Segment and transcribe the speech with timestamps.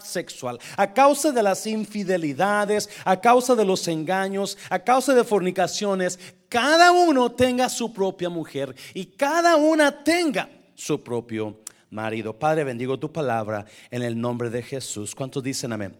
[0.00, 6.20] sexual, a causa de las infidelidades, a causa de los engaños, a causa de fornicaciones,
[6.48, 11.58] cada uno tenga su propia mujer y cada una tenga su propio
[11.90, 12.38] marido.
[12.38, 15.16] Padre, bendigo tu palabra en el nombre de Jesús.
[15.16, 15.96] ¿Cuántos dicen amén?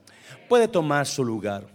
[0.48, 1.66] Puede tomar su lugar.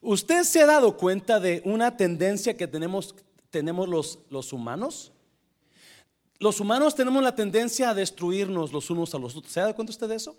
[0.00, 3.16] ¿Usted se ha dado cuenta de una tendencia que tenemos,
[3.50, 5.10] tenemos los, los humanos?
[6.38, 9.52] Los humanos tenemos la tendencia a destruirnos los unos a los otros.
[9.52, 10.36] ¿Se ha dado cuenta usted de eso?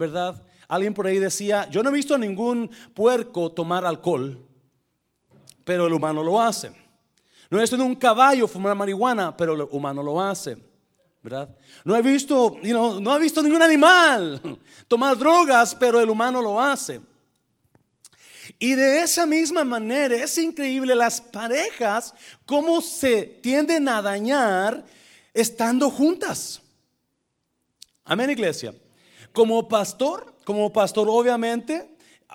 [0.00, 0.42] ¿Verdad?
[0.66, 4.42] Alguien por ahí decía, yo no he visto a ningún puerco tomar alcohol,
[5.62, 6.72] pero el humano lo hace.
[7.50, 10.56] No he visto a un caballo fumar marihuana, pero el humano lo hace.
[11.22, 11.54] ¿verdad?
[11.84, 14.40] No he visto, no he visto ningún animal
[14.88, 17.02] tomar drogas, pero el humano lo hace.
[18.58, 22.14] Y de esa misma manera es increíble las parejas
[22.46, 24.82] cómo se tienden a dañar
[25.34, 26.62] estando juntas.
[28.02, 28.74] Amén, iglesia.
[29.32, 31.88] Como pastor, como pastor obviamente,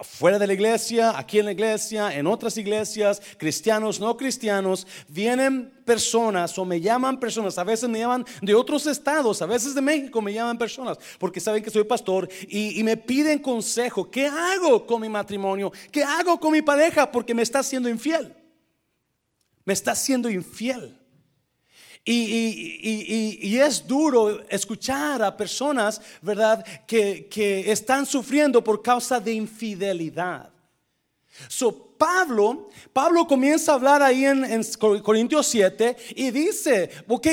[0.04, 5.72] fuera de la iglesia, aquí en la iglesia, en otras iglesias, cristianos, no cristianos, vienen
[5.86, 9.82] personas o me llaman personas, a veces me llaman de otros estados, a veces de
[9.82, 14.28] México me llaman personas, porque saben que soy pastor y, y me piden consejo, ¿qué
[14.28, 15.72] hago con mi matrimonio?
[15.92, 17.10] ¿Qué hago con mi pareja?
[17.10, 18.36] Porque me está siendo infiel.
[19.64, 21.00] Me está siendo infiel.
[22.08, 30.50] Y, es duro escuchar a personas, ¿verdad?, que, están sufriendo por causa de infidelidad.
[31.48, 34.64] So, Pablo, Pablo comienza a hablar ahí en, en
[35.02, 37.28] Corintios 7 y dice, ok,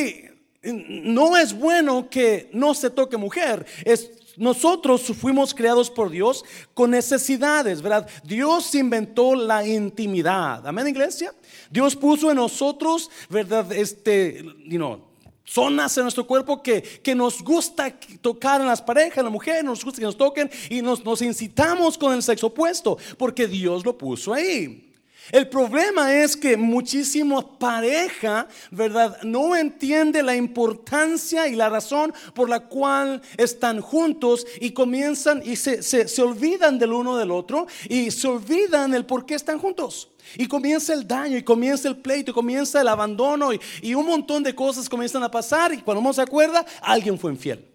[0.62, 6.44] no es bueno que no se toque mujer, es nosotros fuimos creados por Dios
[6.74, 8.08] con necesidades, ¿verdad?
[8.24, 10.66] Dios inventó la intimidad.
[10.66, 11.34] Amén, iglesia.
[11.70, 13.70] Dios puso en nosotros, ¿verdad?
[13.72, 15.00] Este, you know,
[15.44, 19.64] zonas en nuestro cuerpo que, que, nos gusta tocar en las parejas, en la mujer,
[19.64, 23.84] nos gusta que nos toquen y nos, nos incitamos con el sexo opuesto, porque Dios
[23.84, 24.91] lo puso ahí.
[25.32, 29.18] El problema es que muchísima pareja, ¿verdad?
[29.22, 35.56] No entiende la importancia y la razón por la cual están juntos y comienzan y
[35.56, 40.10] se, se, olvidan del uno del otro y se olvidan el por qué están juntos.
[40.36, 44.06] Y comienza el daño, y comienza el pleito, y comienza el abandono, y, y un
[44.06, 45.72] montón de cosas comienzan a pasar.
[45.72, 47.66] Y cuando uno se acuerda, alguien fue infiel.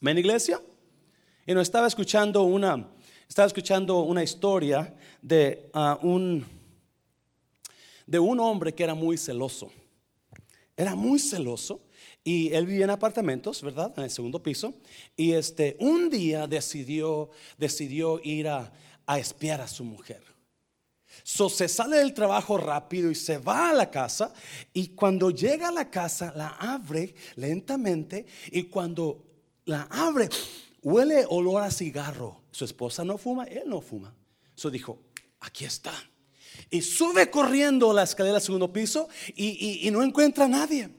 [0.00, 0.60] ¿Ven, iglesia?
[1.46, 2.88] Y nos estaba escuchando una,
[3.28, 4.94] estaba escuchando una historia
[5.26, 6.46] de, ah, un,
[8.06, 9.72] de un hombre que era muy celoso.
[10.76, 11.80] Era muy celoso
[12.22, 13.92] y él vivía en apartamentos, ¿verdad?
[13.96, 14.74] En el segundo piso.
[15.16, 18.72] Y este, un día decidió, decidió ir a,
[19.04, 20.22] a espiar a su mujer.
[21.24, 24.32] So, se sale del trabajo rápido y se va a la casa
[24.72, 29.24] y cuando llega a la casa la abre lentamente y cuando
[29.64, 30.28] la abre
[30.82, 32.42] huele olor a cigarro.
[32.52, 34.14] Su esposa no fuma, él no fuma.
[34.54, 35.00] So dijo,
[35.40, 35.92] aquí está.
[36.70, 40.90] Y sube corriendo la escalera al segundo piso y, no encuentra a nadie.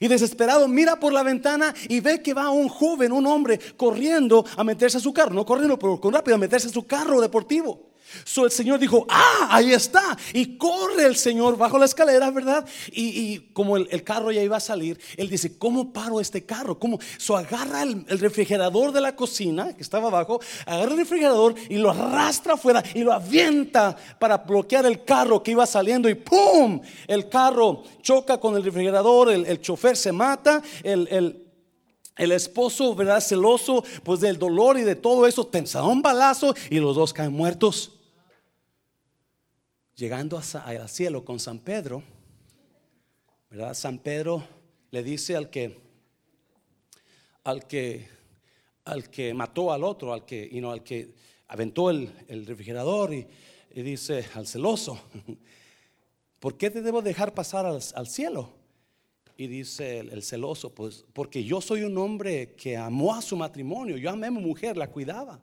[0.00, 4.44] Y desesperado mira por la ventana y ve que va un joven, un hombre, corriendo
[4.56, 5.34] a meterse a su carro.
[5.34, 7.93] No corriendo, pero con rápido a meterse a su carro deportivo.
[8.24, 10.16] So el Señor dijo, ah, ahí está.
[10.32, 12.64] Y corre el Señor bajo la escalera, ¿verdad?
[12.92, 16.78] Y, como el, carro ya iba a salir, él dice, ¿cómo paro este carro?
[16.78, 16.98] ¿Cómo?
[17.18, 21.90] So agarra el, refrigerador de la cocina, que estaba abajo, agarra el refrigerador y lo
[21.90, 26.80] arrastra afuera y lo avienta para bloquear el carro que iba saliendo y ¡pum!
[27.06, 31.44] El carro choca con el refrigerador, el, chofer se mata, el,
[32.16, 33.20] el esposo, ¿verdad?
[33.20, 37.32] Celoso, pues del dolor y de todo eso, tensa un balazo y los dos caen
[37.32, 37.92] muertos
[39.96, 42.02] llegando al cielo con San Pedro,
[43.50, 43.74] ¿verdad?
[43.74, 44.46] San Pedro
[44.90, 45.78] le dice al que,
[47.44, 48.08] al que,
[48.84, 51.14] al que mató al otro, al que, y no, al que
[51.48, 52.10] aventó el,
[52.46, 53.26] refrigerador y,
[53.70, 55.00] dice al celoso,
[56.40, 58.50] ¿por qué te debo dejar pasar al, cielo?
[59.36, 63.36] Y dice el, el, celoso, pues porque yo soy un hombre que amó a su
[63.36, 65.40] matrimonio, yo amé a mi mujer, la cuidaba.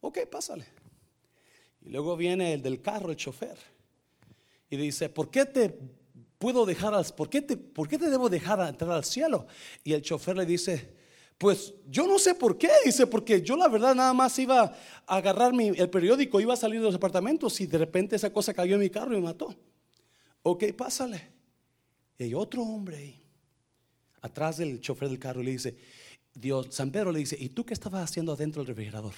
[0.00, 0.77] Ok, pásale.
[1.88, 3.56] Luego viene el del carro, el chofer.
[4.70, 5.78] Y dice, ¿por qué te
[6.38, 9.46] puedo dejar, por qué te, por qué te debo dejar entrar al cielo?
[9.82, 10.94] Y el chofer le dice,
[11.38, 14.76] pues yo no sé por qué, dice, porque yo la verdad nada más iba
[15.06, 18.32] a agarrar mi, el periódico, iba a salir de los apartamentos y de repente esa
[18.32, 19.54] cosa cayó en mi carro y me mató.
[20.42, 21.30] Ok, pásale.
[22.18, 23.22] Y hay otro hombre ahí,
[24.20, 25.76] atrás del chofer del carro, y le dice,
[26.34, 29.14] Dios, San Pedro le dice, ¿y tú qué estabas haciendo adentro del refrigerador?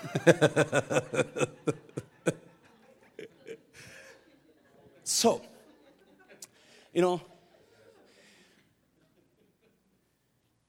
[5.04, 5.40] so,
[6.92, 7.20] you know,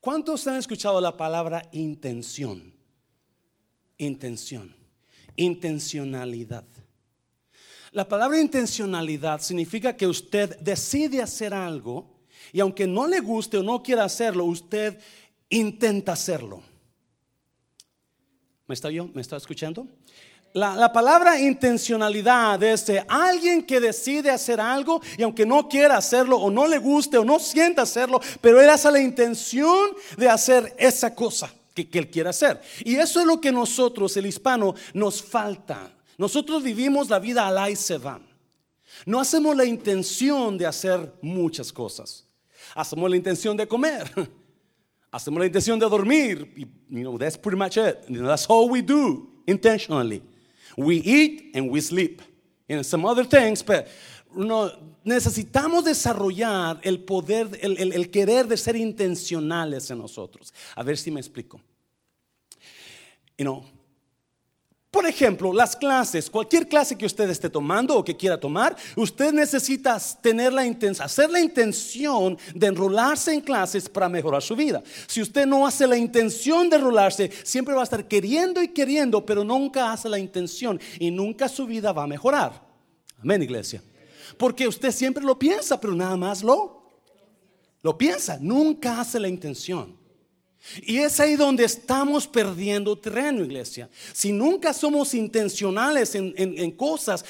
[0.01, 2.73] ¿Cuántos han escuchado la palabra intención?
[3.99, 4.75] Intención,
[5.35, 6.65] intencionalidad.
[7.91, 13.63] La palabra intencionalidad significa que usted decide hacer algo y aunque no le guste o
[13.63, 14.99] no quiera hacerlo, usted
[15.49, 16.63] intenta hacerlo.
[18.71, 19.09] ¿Me está yo?
[19.13, 19.85] ¿Me está escuchando?
[20.53, 26.37] La, palabra intencionalidad es de alguien que decide hacer algo y aunque no quiera hacerlo
[26.37, 30.73] o no le guste o no sienta hacerlo, pero él hace la intención de hacer
[30.79, 32.61] esa cosa que, él quiere hacer.
[32.85, 35.91] Y eso es lo que nosotros, el hispano, nos falta.
[36.17, 38.25] Nosotros vivimos la vida al y se van.
[39.05, 42.25] No hacemos la intención de hacer muchas cosas.
[42.73, 44.09] Hacemos la intención de comer.
[45.11, 46.47] Hacemos la intención de dormir.
[46.89, 48.05] You know, that's pretty much it.
[48.07, 50.21] that's all we do intentionally.
[50.77, 52.21] We eat and we sleep.
[52.69, 53.89] And some other things, but
[54.33, 54.71] no,
[55.03, 60.53] necesitamos desarrollar el poder, el, el, el querer de ser intencionales en nosotros.
[60.75, 61.59] A ver si me explico.
[63.37, 63.65] You know,
[65.01, 69.33] por ejemplo, las clases, cualquier clase que usted esté tomando o que quiera tomar, usted
[69.33, 74.83] necesita tener la intención, hacer la intención de enrolarse en clases para mejorar su vida.
[75.07, 79.25] Si usted no hace la intención de enrolarse, siempre va a estar queriendo y queriendo,
[79.25, 82.63] pero nunca hace la intención y nunca su vida va a mejorar.
[83.23, 83.81] Amén, iglesia.
[84.37, 86.79] Porque usted siempre lo piensa, pero nada más lo
[87.81, 89.97] lo piensa, nunca hace la intención.
[90.83, 93.89] Y es ahí donde estamos perdiendo terreno, iglesia.
[94.13, 97.25] Si nunca somos intencionales en, cosas,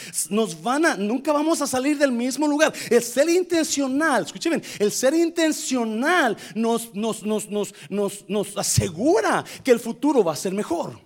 [0.62, 2.74] van a, nunca vamos a salir del mismo lugar.
[2.90, 10.24] El ser intencional, escuchen el ser intencional nos, nos, nos, nos asegura que el futuro
[10.24, 11.00] va a ser mejor.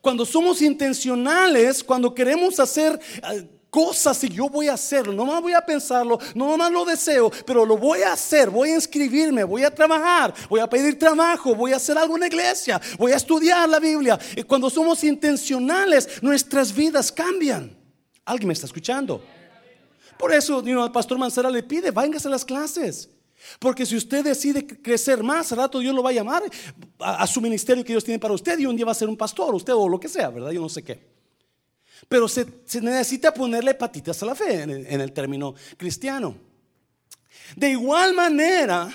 [0.00, 2.98] Cuando somos intencionales, cuando queremos hacer
[3.32, 5.12] eh, cosas y yo voy a hacerlo.
[5.12, 8.50] No más voy a pensarlo, no más lo deseo, pero lo voy a hacer.
[8.50, 12.20] Voy a inscribirme, voy a trabajar, voy a pedir trabajo, voy a hacer algo en
[12.20, 14.18] la iglesia, voy a estudiar la Biblia.
[14.36, 17.76] Y cuando somos intencionales, nuestras vidas cambian.
[18.24, 19.22] ¿Alguien me está escuchando?
[20.18, 23.08] Por eso el pastor Mancera le pide, váyase a las clases.
[23.60, 26.42] Porque si usted decide crecer más, al rato Dios lo va a llamar
[26.98, 29.08] a, a, su ministerio que Dios tiene para usted y un día va a ser
[29.08, 30.50] un pastor, usted o lo que sea, ¿verdad?
[30.50, 31.17] Yo no sé qué.
[32.06, 32.46] Pero se,
[32.80, 36.36] necesita ponerle patitas a la fe en el, término cristiano.
[37.56, 38.90] De igual manera,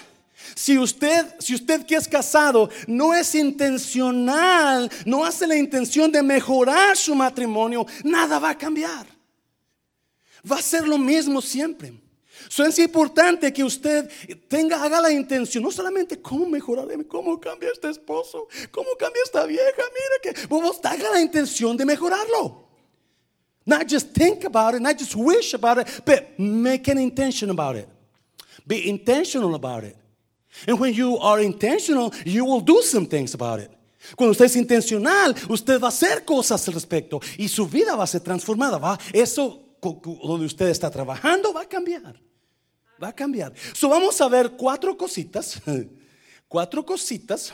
[0.55, 6.21] si usted, si usted que es casado no es intencional, no hace la intención de
[6.21, 9.07] mejorar su matrimonio, nada va a cambiar.
[10.49, 11.93] Va a ser lo mismo siempre.
[12.49, 14.09] Eso es importante que usted
[14.47, 19.45] tenga, haga la intención, no solamente cómo mejoraré, cómo cambia este esposo, cómo cambia esta
[19.45, 22.63] vieja, mira que vos haga la intención de mejorarlo.
[23.65, 27.75] Not just think about it, not just wish about it, but make an intention about
[27.75, 27.87] it.
[28.67, 29.95] Be intentional about it.
[30.67, 33.71] And when you are intentional, you will do some things about it.
[34.15, 38.03] Cuando usted es intencional, usted va a hacer cosas al respecto y su vida va
[38.03, 38.77] a ser transformada.
[38.77, 42.19] Va, eso donde usted está trabajando va a cambiar.
[43.01, 43.53] Va a cambiar.
[43.73, 45.61] So vamos a ver cuatro cositas,
[46.47, 47.53] cuatro cositas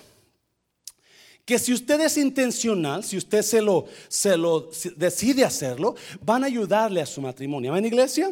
[1.49, 6.45] que si usted es intencional, si usted se lo, se lo decide hacerlo, van a
[6.45, 7.71] ayudarle a su matrimonio.
[7.71, 8.31] ¿Amén, iglesia?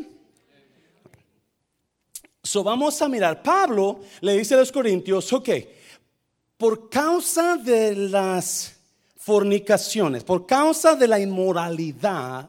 [2.43, 3.41] So vamos a mirar.
[3.41, 5.49] Pablo le dice a los corintios, ok,
[6.59, 8.75] por causa de las
[9.15, 12.47] fornicaciones, por causa de la inmoralidad,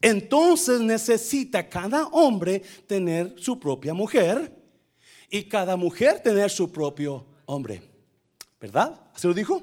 [0.00, 4.50] entonces necesita cada hombre tener su propia mujer
[5.28, 7.82] y cada mujer tener su propio hombre.
[8.58, 9.05] ¿Verdad?
[9.16, 9.62] ¿Se lo dijo?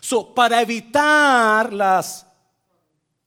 [0.00, 2.26] So, para evitar las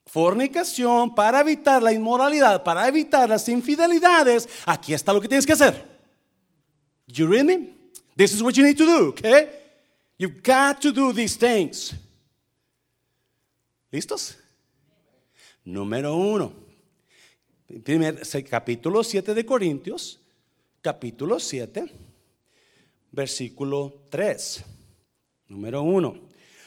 [0.10, 5.54] fornicación, para evitar la inmoralidad, para evitar las infidelidades, aquí está lo que tienes que
[5.54, 5.86] hacer.
[7.08, 7.76] You read me?
[8.16, 9.50] This is what you need to do, okay?
[10.18, 11.94] You've got to do these things.
[13.92, 14.36] ¿Listos?
[15.64, 16.54] Número uno.
[17.84, 20.20] Primer, capítulo 7 de Corintios,
[20.82, 21.86] capítulo 7,
[23.12, 24.64] versículo 3.
[25.50, 26.16] Número uno,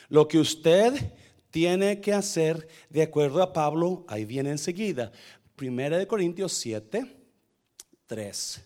[0.08, 1.12] lo que usted
[1.50, 5.12] tiene que hacer de acuerdo a Pablo, ahí viene enseguida.
[5.54, 7.06] Primera de Corintios 7,
[8.06, 8.60] 3.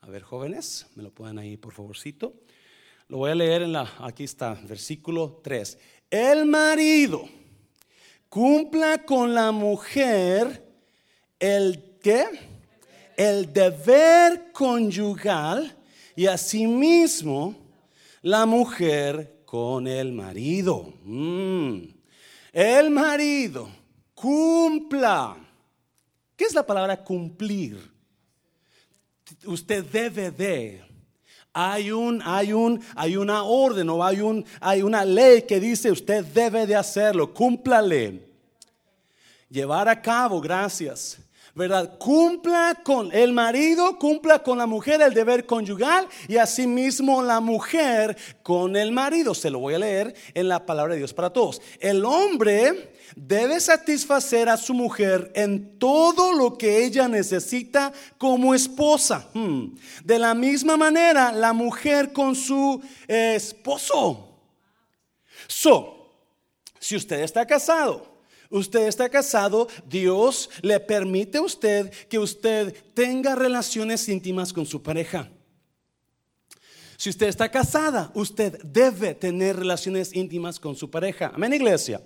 [0.00, 2.34] A ver, jóvenes, me lo pueden ahí, por favorcito.
[3.06, 5.78] Lo voy a leer en la, aquí está, versículo 3.
[6.10, 7.28] El marido
[8.28, 10.66] cumpla con la mujer
[11.38, 12.24] el que,
[13.16, 15.76] el deber conyugal
[16.16, 17.61] y asimismo
[18.22, 20.92] la mujer con el marido.
[21.04, 21.82] Mm.
[22.52, 23.68] El marido
[24.14, 25.36] cumpla.
[26.36, 27.90] ¿Qué es la palabra cumplir?
[29.44, 30.84] Usted debe de
[31.52, 35.90] Hay un, hay un, hay una orden o hay un, hay una ley que dice
[35.90, 38.30] usted debe de hacerlo, cúmplale.
[39.50, 41.18] Llevar a cabo, gracias.
[41.54, 41.98] ¿Verdad?
[41.98, 48.16] Cumpla con el marido, cumpla con la mujer el deber conyugal y asimismo la mujer
[48.42, 49.34] con el marido.
[49.34, 51.60] Se lo voy a leer en la palabra de Dios para todos.
[51.78, 59.28] El hombre debe satisfacer a su mujer en todo lo que ella necesita como esposa.
[59.34, 59.74] Hmm.
[60.04, 64.28] De la misma manera, la mujer con su esposo.
[65.46, 66.10] So,
[66.78, 68.11] si usted está casado,
[68.52, 74.82] usted está casado, Dios le permite a usted que usted tenga relaciones íntimas con su
[74.82, 75.28] pareja.
[76.96, 81.32] Si usted está casada, usted debe tener relaciones íntimas con su pareja.
[81.34, 82.00] Amén, iglesia.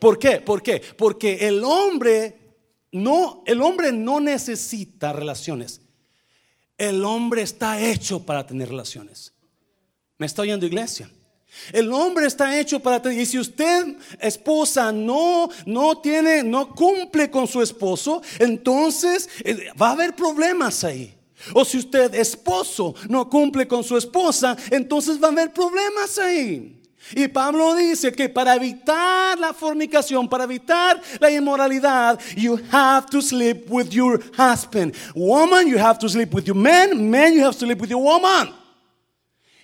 [0.00, 0.40] ¿Por qué?
[0.40, 0.82] ¿Por qué?
[0.96, 2.42] Porque el hombre
[2.90, 5.80] no, el hombre no necesita relaciones.
[6.76, 9.32] El hombre está hecho para tener relaciones.
[10.18, 11.10] ¿Me está oyendo, iglesia?
[11.72, 17.30] El hombre está hecho para tener, y si usted esposa no no tiene no cumple
[17.30, 21.14] con su esposo, entonces eh, va a haber problemas ahí.
[21.54, 26.78] O si usted esposo no cumple con su esposa, entonces va a haber problemas ahí.
[27.14, 33.20] Y Pablo dice que para evitar la fornicación, para evitar la inmoralidad, you have to
[33.20, 34.94] sleep with your husband.
[35.14, 37.10] Woman, you have to sleep with your man.
[37.10, 38.61] Man, you have to sleep with your woman.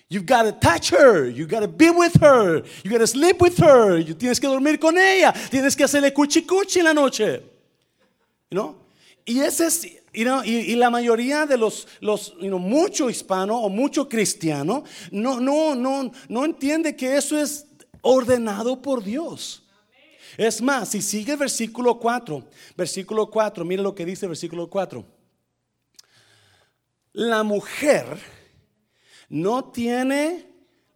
[0.09, 1.29] You've got to touch her.
[1.29, 2.63] You got to be with her.
[2.83, 3.99] You got to sleep with her.
[3.99, 5.31] You tienes que dormir con ella.
[5.33, 7.43] Tienes que hacerle cuchi cuchi en la noche.
[8.49, 8.75] You?
[9.27, 13.55] Y ese es, you know, y, la mayoría de los, los you know, mucho hispano
[13.61, 17.67] o mucho cristiano no, no, no, no entiende que eso es
[18.01, 19.61] ordenado por Dios.
[20.35, 22.43] Es más, si sigue el versículo 4,
[22.75, 25.05] versículo 4, mire lo que dice el versículo 4.
[27.13, 28.38] La mujer
[29.29, 30.47] no tiene,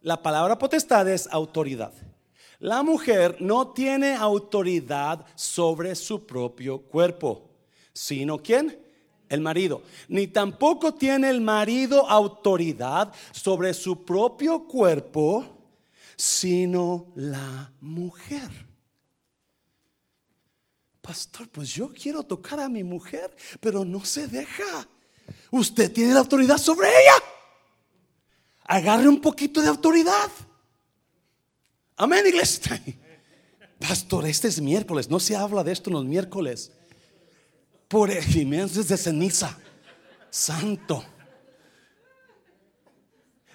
[0.02, 1.92] la palabra potestad es autoridad.
[2.58, 7.50] La mujer no tiene autoridad sobre su propio cuerpo,
[7.92, 8.78] sino quién?
[9.28, 9.82] El marido.
[10.08, 15.44] Ni tampoco tiene el marido autoridad sobre su propio cuerpo,
[16.16, 18.50] sino la mujer.
[21.00, 24.88] Pastor, pues yo quiero tocar a mi mujer, pero no se deja.
[25.50, 27.33] Usted tiene la autoridad sobre ella
[28.64, 30.30] agarre un poquito de autoridad.
[31.96, 32.82] Amén, iglesia.
[33.78, 36.72] Pastor, este es miércoles, no se habla de esto en los miércoles.
[37.88, 39.58] Por es de ceniza.
[40.30, 41.04] Santo.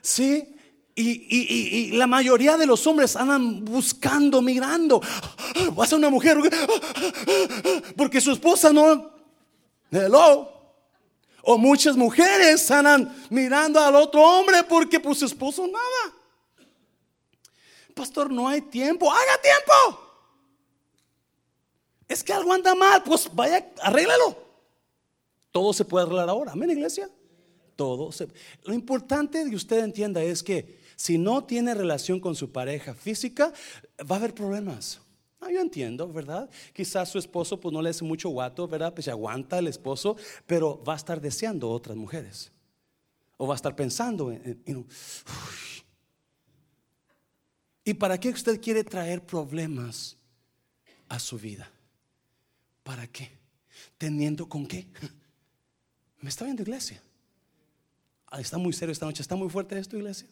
[0.02, 0.56] Sí,
[0.96, 5.02] y, la mayoría de los hombres andan buscando, mirando.
[5.78, 6.38] Va a una mujer.
[7.96, 9.12] Porque su esposa no.
[9.92, 10.59] Hello.
[11.52, 16.16] O muchas mujeres andan mirando al otro hombre porque pues su esposo nada.
[17.96, 19.12] Pastor, no hay tiempo.
[19.12, 20.00] Haga tiempo.
[22.08, 23.02] Es que algo anda mal.
[23.02, 24.38] Pues vaya, arréglalo.
[25.52, 26.52] Todo se puede arreglar ahora.
[26.52, 27.10] Amén, iglesia.
[27.76, 28.28] Todo se...
[28.66, 33.52] Lo importante que usted entienda es que si no tiene relación con su pareja física,
[34.00, 35.00] va a haber problemas.
[35.42, 36.50] Ah, yo entiendo, ¿verdad?
[36.74, 38.94] Quizás su esposo pues no le hace mucho guato, ¿verdad?
[38.94, 42.52] Pues se aguanta el esposo, pero va a estar deseando otras mujeres.
[43.38, 44.86] O va a estar pensando en...
[47.86, 50.18] ¿Y para qué usted quiere traer problemas
[51.08, 51.72] a su vida?
[52.84, 53.32] ¿Para qué?
[53.98, 54.88] ¿Teniendo con qué?
[56.20, 57.02] ¿Me está viendo iglesia?
[58.28, 59.22] Ah, está muy serio esta noche.
[59.22, 60.28] ¿Está muy fuerte esto, iglesia?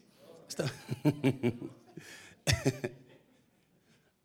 [0.50, 0.72] Está...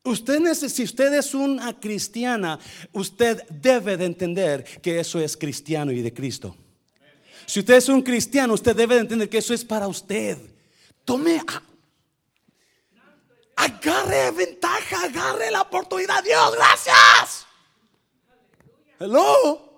[0.04, 2.58] Usted, si usted es una cristiana,
[2.92, 6.56] usted debe de entender que eso es cristiano y de Cristo.
[7.46, 10.38] Si usted es un cristiano, usted debe de entender que eso es para usted.
[11.04, 11.40] Tome,
[13.56, 16.22] agarre ventaja, agarre la oportunidad.
[16.24, 17.46] Dios, gracias.
[18.98, 19.70] Hello.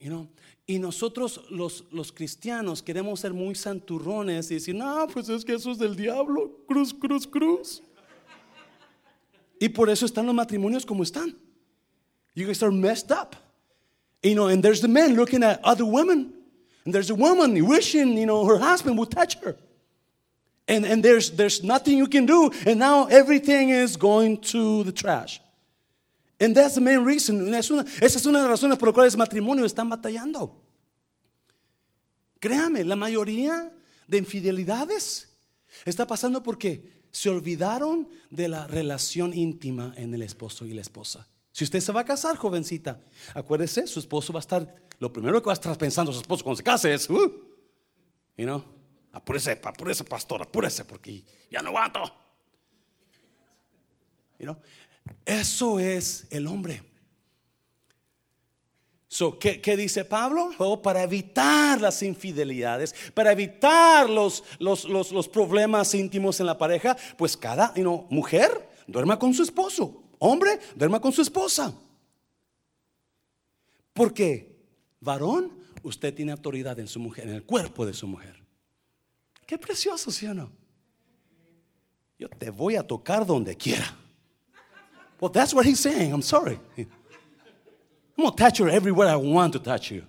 [0.00, 0.28] You know,
[0.70, 5.54] y nosotros los, los, cristianos queremos ser muy santurrones y decir, no, pues es que
[5.54, 7.82] eso es del diablo, cruz, cruz, cruz.
[9.58, 11.34] Y por eso están los matrimonios como están.
[12.34, 13.34] You guys are messed up.
[14.22, 16.34] You know, and there's the man looking at other women.
[16.84, 19.56] And there's a woman wishing, you know, her husband would touch her.
[20.68, 22.50] And, and there's, there's nothing you can do.
[22.66, 25.40] And now everything is going to the trash.
[26.40, 27.52] And that's the main reason.
[27.54, 30.62] Es una, esa es una de las razones por las cuales matrimonios están batallando.
[32.38, 33.72] Créame, la mayoría
[34.06, 35.28] de infidelidades
[35.84, 41.26] está pasando porque se olvidaron de la relación íntima en el esposo y la esposa.
[41.50, 43.00] Si usted se va a casar, jovencita,
[43.34, 46.44] acuérdese, su esposo va a estar, lo primero que va a estar pensando su esposo
[46.44, 47.48] cuando se case es, uh,
[48.38, 48.64] You know?
[49.12, 52.04] Apúrese, apúrese, pastor, apúrese, porque ya no aguanto.
[54.38, 54.56] You know?
[55.24, 56.82] Eso es el hombre.
[59.40, 60.50] ¿qué, dice Pablo?
[60.58, 66.96] Oh, para evitar las infidelidades, para evitar los, los, los, problemas íntimos en la pareja,
[67.16, 71.74] pues cada you mujer duerma con su esposo, hombre duerma con su esposa.
[73.92, 74.56] Porque,
[75.00, 78.36] varón, usted tiene autoridad en su mujer, en el cuerpo de su mujer.
[79.46, 80.52] Qué precioso, ¿sí o no?
[82.18, 83.96] Yo te voy a tocar donde quiera.
[85.20, 86.12] Well, that's what he's saying.
[86.12, 86.58] I'm sorry.
[86.76, 86.86] I'm
[88.16, 90.04] going to touch you everywhere I want to touch you.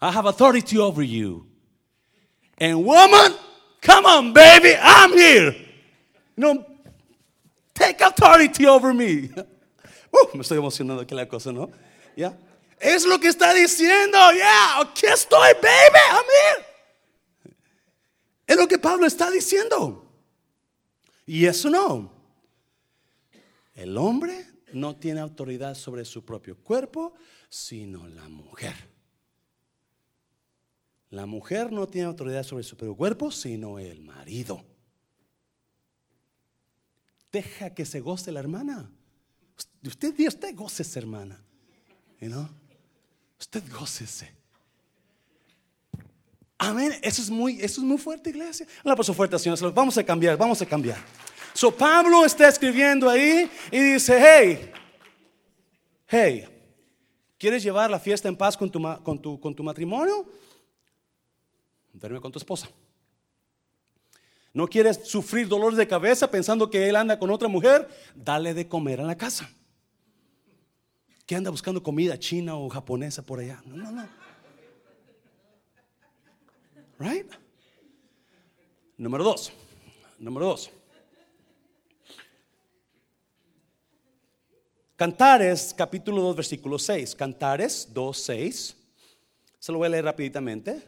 [0.00, 1.46] I have authority over you.
[2.58, 3.34] And woman,
[3.80, 5.52] come on, baby, I'm here.
[5.52, 5.56] You
[6.36, 6.66] know,
[7.74, 9.30] take authority over me.
[10.12, 11.70] Uh, me estoy emocionando que la cosa, ¿no?
[12.16, 12.36] ¿Ya?
[12.80, 14.18] Es lo que está diciendo.
[14.32, 16.64] Yeah, aquí estoy, baby, I'm here.
[18.48, 20.04] Es lo que Pablo está diciendo.
[21.26, 22.10] Y eso no.
[23.74, 27.14] El hombre no tiene autoridad sobre su propio cuerpo,
[27.48, 28.74] sino la mujer.
[31.10, 34.64] La mujer no tiene autoridad sobre su propio cuerpo, sino el marido.
[37.32, 38.90] Deja que se goce la hermana.
[39.82, 41.42] Usted, usted gócese, hermana.
[42.20, 42.48] ¿no?
[43.38, 44.30] Usted gócese.
[46.58, 46.92] Amén.
[47.02, 48.66] Eso es muy, eso es muy fuerte, iglesia.
[48.84, 49.72] La paso fuerte, Señor.
[49.72, 50.98] Vamos a cambiar, vamos a cambiar.
[51.60, 54.72] So Pablo está escribiendo ahí y dice, hey,
[56.08, 56.48] hey,
[57.36, 60.24] ¿quieres llevar la fiesta en paz con tu, con tu, con tu matrimonio?
[61.92, 62.70] Duerme con tu esposa.
[64.54, 67.86] ¿No quieres sufrir dolores de cabeza pensando que él anda con otra mujer?
[68.14, 69.50] Dale de comer en la casa.
[71.26, 73.60] ¿Qué anda buscando comida china o japonesa por allá?
[73.66, 74.08] No, no, no.
[76.98, 77.30] Right?
[78.96, 79.52] Número dos.
[80.18, 80.70] Número dos.
[85.00, 87.14] Cantares, capítulo 2, versículo 6.
[87.14, 88.76] Cantares 2, 6.
[89.58, 90.78] Se lo voy a leer rápidamente.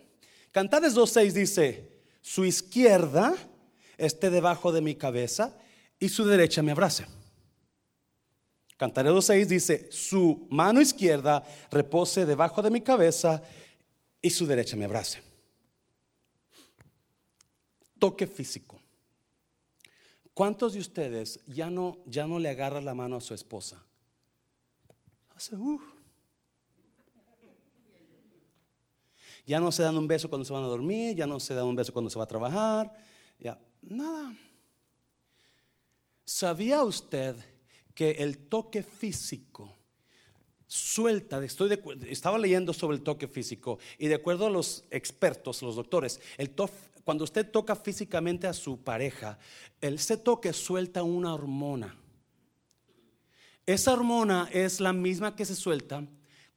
[0.51, 3.35] Cantares 2, 6 dice, su izquierda
[3.97, 5.57] esté debajo de mi cabeza
[5.99, 7.07] y su derecha me abrace.
[8.77, 13.43] Cantares 2, 6 dice, su mano izquierda repose debajo de mi cabeza
[14.21, 15.23] y su derecha me abrace.
[17.99, 18.79] Toque físico.
[20.35, 23.83] ¿Cuántos de ustedes ya no, ya no le agarran la mano a su esposa?
[29.45, 31.67] Ya no se dan un beso cuando se van a dormir, ya no se dan
[31.67, 32.93] un beso cuando se va a trabajar,
[33.39, 34.37] ya, nada.
[36.25, 37.35] ¿Sabía usted
[37.95, 39.77] que el toque físico
[40.67, 41.79] suelta, estoy
[42.09, 46.55] estaba leyendo sobre el toque físico y de acuerdo a los expertos, los doctores, el
[47.05, 49.39] cuando usted toca físicamente a su pareja,
[49.81, 52.02] ese toque suelta una hormona
[53.67, 56.05] esa hormona es la misma que se suelta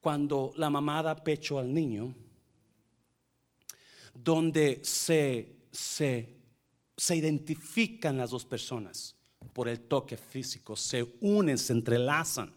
[0.02, 2.14] cuando la mamá da pecho al niño,
[4.14, 6.38] donde se, se,
[6.96, 9.16] se identifican las dos personas
[9.54, 12.54] por el toque físico, se unen, se entrelazan.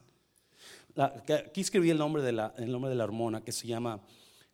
[0.96, 4.00] aquí escribí el nombre, de la, el nombre de la hormona que se llama,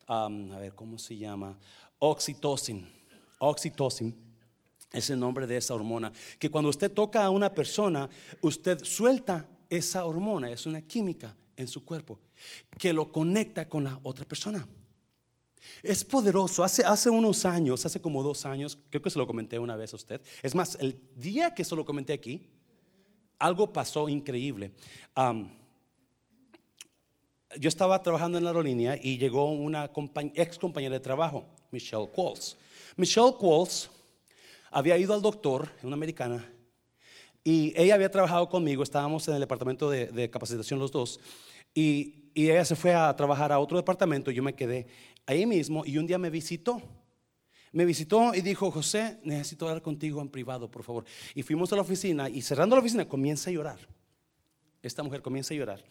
[0.07, 1.59] a ver, ¿cómo se llama?
[1.98, 2.90] Oxitocin.
[3.38, 4.14] Oxitocin
[4.92, 6.12] es el nombre de esa hormona.
[6.38, 8.09] Que cuando usted toca a una persona,
[8.40, 12.18] usted suelta esa hormona es una química en su cuerpo
[12.79, 14.66] que lo conecta con la otra persona.
[15.83, 16.62] Es poderoso.
[16.62, 19.92] Hace, hace unos años, hace como dos años, creo que se lo comenté una vez
[19.92, 20.20] a usted.
[20.42, 22.48] Es más, el día que se lo comenté aquí,
[23.38, 24.72] algo pasó increíble.
[27.59, 29.90] yo estaba trabajando en la aerolínea y llegó una
[30.35, 32.57] ex compañera de trabajo, Michelle Qualls.
[32.96, 33.90] Michelle Qualls
[34.70, 36.50] había ido al doctor, una americana,
[37.44, 41.20] y ella había trabajado conmigo, estábamos en el departamento de, capacitación los dos,
[41.74, 44.88] y, ella se fue a trabajar a otro departamento, yo me quedé
[45.24, 46.83] ahí mismo y un día me visitó.
[47.70, 51.04] Me visitó y dijo, José, necesito hablar contigo en privado, por favor.
[51.37, 53.78] Y fuimos a la oficina y cerrando la oficina comienza a llorar.
[54.83, 55.85] Esta mujer comienza a llorar.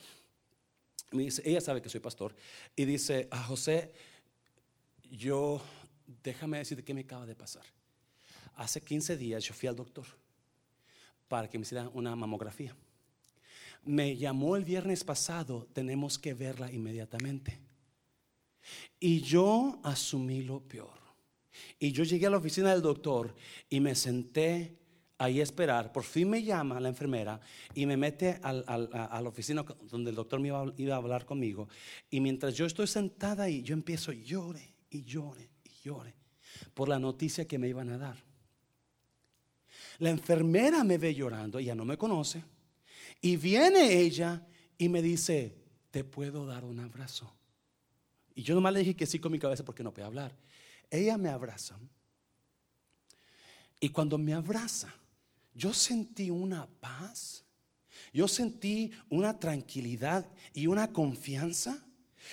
[1.14, 2.36] Ella sabe que soy pastor.
[2.76, 3.94] Y dice, ah, José,
[5.10, 5.62] yo,
[6.24, 7.64] déjame decirte qué me acaba de pasar.
[8.56, 10.06] Hace 15 días yo fui al doctor
[11.28, 12.76] para que me hiciera una mamografía.
[13.86, 17.60] Me llamó el viernes pasado, tenemos que verla inmediatamente.
[19.00, 21.04] Y yo asumí lo peor.
[21.80, 23.36] Y yo llegué a la oficina del doctor
[23.70, 24.78] y me senté
[25.18, 25.92] ahí a esperar.
[25.92, 27.40] Por fin me llama la enfermera
[27.74, 31.68] y me mete a la oficina donde el doctor me iba, iba, a hablar conmigo.
[32.10, 36.16] Y mientras yo estoy sentada ahí, yo empiezo llore y llore y llore
[36.74, 38.33] por la noticia que me iban a dar.
[40.00, 42.44] La enfermera me ve llorando, ella no me conoce,
[43.22, 44.46] y viene ella
[44.78, 45.56] y me dice,
[45.92, 47.34] ¿te puedo dar un abrazo?
[48.36, 50.36] Y yo nomás le dije que sí con mi cabeza porque no puede hablar.
[50.90, 51.78] Ella me abraza.
[53.80, 54.94] Y cuando me abraza,
[55.54, 57.44] yo sentí una paz,
[58.12, 61.86] yo sentí una tranquilidad y una confianza.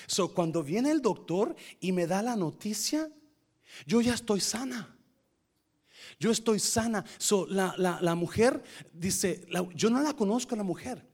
[0.07, 3.11] So, cuando viene el doctor y me da la noticia,
[3.87, 4.96] yo ya estoy sana.
[6.18, 7.05] Yo estoy sana.
[7.18, 11.07] So, la, la, mujer dice, yo no la conozco la mujer,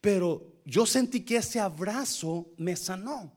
[0.00, 3.32] pero yo sentí que ese abrazo me sanó.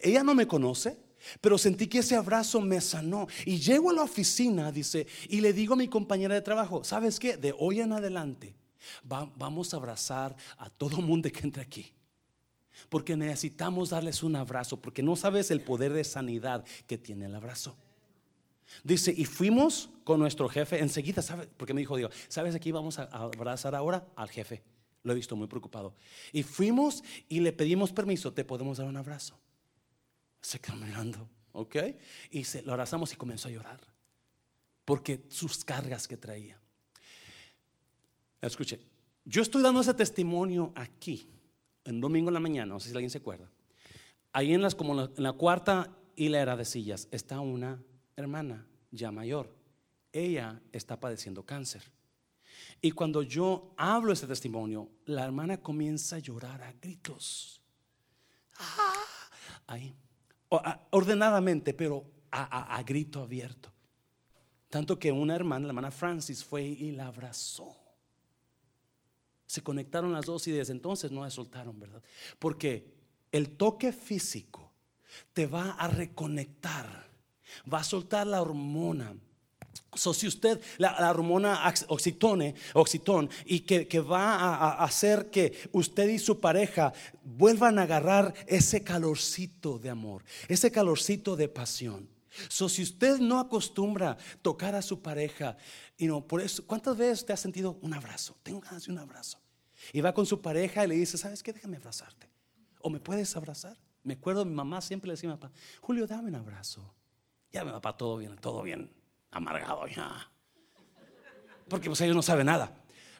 [0.00, 0.98] Ella no me conoce,
[1.40, 3.26] pero sentí que ese abrazo me sanó.
[3.44, 7.18] Y llego a la oficina, dice, y le digo a mi compañera de trabajo, ¿sabes
[7.18, 7.36] qué?
[7.36, 8.54] De hoy en adelante
[9.02, 11.92] vamos a abrazar a todo mundo que entre aquí.
[12.88, 17.34] Porque necesitamos darles un abrazo, porque no sabes el poder de sanidad que tiene el
[17.34, 17.76] abrazo.
[18.84, 21.46] Dice, y fuimos con nuestro jefe enseguida, ¿sabe?
[21.56, 24.62] Porque me dijo, digo, ¿sabes aquí vamos a abrazar ahora al jefe?
[25.02, 25.94] Lo he visto muy preocupado.
[26.32, 29.38] Y fuimos y le pedimos permiso, ¿te podemos dar un abrazo?
[30.40, 31.76] Se quedó mirando, ¿ok?
[32.30, 33.80] Y se, lo abrazamos y comenzó a llorar.
[34.84, 36.58] Porque sus cargas que traía.
[38.40, 38.80] Escuche,
[39.24, 41.28] yo estoy dando ese testimonio aquí,
[41.84, 43.50] en domingo en la mañana, no sé si alguien se acuerda.
[44.32, 47.82] Ahí en las, como en la cuarta hilera de sillas, está una
[48.20, 49.54] hermana ya mayor.
[50.12, 51.82] Ella está padeciendo cáncer.
[52.80, 57.60] Y cuando yo hablo ese testimonio, la hermana comienza a llorar a gritos.
[58.58, 59.04] Ah,
[59.66, 59.94] ahí
[60.90, 63.72] ordenadamente, pero a, grito abierto.
[64.68, 67.76] Tanto que una hermana, la hermana Francis, fue y la abrazó.
[69.46, 72.02] Se conectaron las dos y desde entonces no la soltaron, ¿verdad?
[72.38, 72.94] Porque
[73.32, 74.72] el toque físico
[75.32, 77.09] te va a reconectar,
[77.72, 79.14] va a soltar la hormona
[79.94, 86.18] So, si usted, la, hormona oxitone, oxitón, y que, va a, hacer que usted y
[86.20, 86.92] su pareja
[87.24, 92.08] vuelvan a agarrar ese calorcito de amor, ese calorcito de pasión.
[92.48, 95.56] So, si usted no acostumbra tocar a su pareja,
[95.98, 98.36] y no, por eso, ¿cuántas veces te ha sentido un abrazo?
[98.44, 99.38] Tengo ganas de un abrazo.
[99.92, 101.52] Y va con su pareja y le dice, ¿sabes qué?
[101.52, 102.28] Déjame abrazarte.
[102.80, 103.76] ¿O me puedes abrazar?
[104.04, 106.94] Me acuerdo, mi mamá siempre le decía a mi papá, Julio, dame un abrazo.
[107.52, 108.90] Ya mi papá, todo bien, todo bien
[109.30, 110.30] amargado ya.
[111.68, 112.76] Porque pues ellos no saben nada.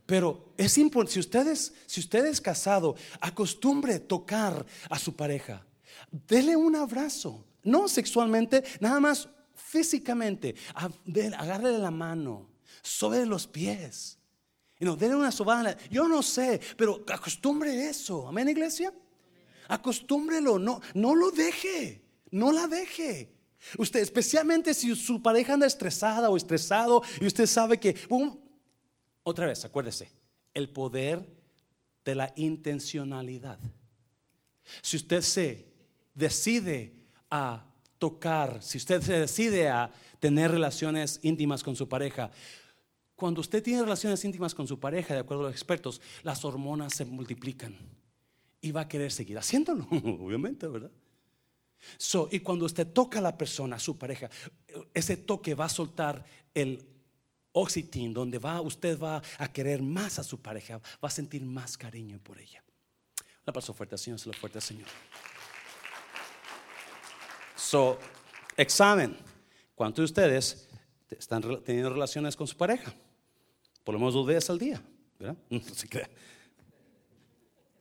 [0.07, 5.65] Pero es importante, si ustedes, si usted es casado, acostumbre tocar a su pareja.
[6.11, 10.57] Dele un abrazo, no sexualmente, nada más físicamente.
[10.75, 12.49] Agárrele la mano,
[12.83, 14.19] sobre los pies.
[14.81, 15.77] No, dele una sobada.
[15.91, 18.27] Yo no sé, pero acostumbre eso.
[18.27, 18.93] Amén, iglesia.
[19.69, 23.40] Acostúmbrelo, no, no lo deje, no la deje.
[23.79, 27.97] Usted, especialmente si su pareja anda estresada o estresado y usted sabe que,
[29.23, 30.11] otra vez, acuérdese,
[30.55, 31.29] el poder
[32.05, 33.59] de la intencionalidad.
[34.83, 35.67] Si usted se
[36.15, 36.95] decide
[37.31, 37.67] a
[37.99, 42.31] tocar, si usted se decide a tener relaciones íntimas con su pareja,
[43.15, 46.95] cuando usted tiene relaciones íntimas con su pareja, de acuerdo a los expertos, las hormonas
[46.95, 47.77] se multiplican
[48.63, 50.91] y va a querer seguir haciéndolo, obviamente, ¿verdad?
[51.97, 54.31] So, y cuando usted toca a la persona, a su pareja,
[54.95, 56.87] ese toque va a soltar el
[57.53, 61.77] oxitin, donde va, usted va a querer más a su pareja, va a sentir más
[61.77, 62.63] cariño por ella.
[63.45, 64.89] La paso fuerte, Señor, se lo fuerte, Señor.
[67.57, 67.99] So,
[68.57, 69.17] examen.
[69.75, 70.69] ¿Cuántos de ustedes
[71.11, 72.93] están teniendo relaciones con su pareja?
[73.83, 74.83] Por lo menos dos veces al día,
[75.19, 75.37] ¿verdad?
[75.51, 75.89] No se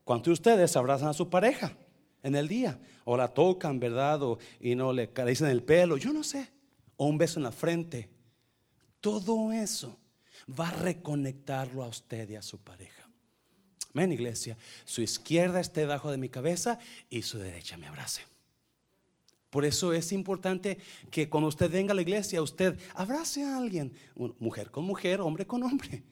[0.04, 1.76] ¿Cuántos de ustedes abrazan a su pareja?
[2.24, 2.80] En el día.
[3.06, 4.22] O la tocan, ¿verdad?
[4.24, 6.50] O, y no le dicen el pelo, yo no sé.
[6.98, 8.10] O un beso en la frente.
[9.02, 9.98] Todo eso
[10.60, 13.08] va a reconectarlo a usted y a su pareja.
[13.94, 14.58] Amén, iglesia.
[14.86, 16.80] Su izquierda esté debajo de mi cabeza
[17.10, 18.22] y su derecha me abrace.
[19.50, 20.78] Por eso es importante
[21.10, 23.92] que cuando usted venga a la iglesia, usted abrace a alguien,
[24.38, 26.04] mujer con mujer, hombre con hombre.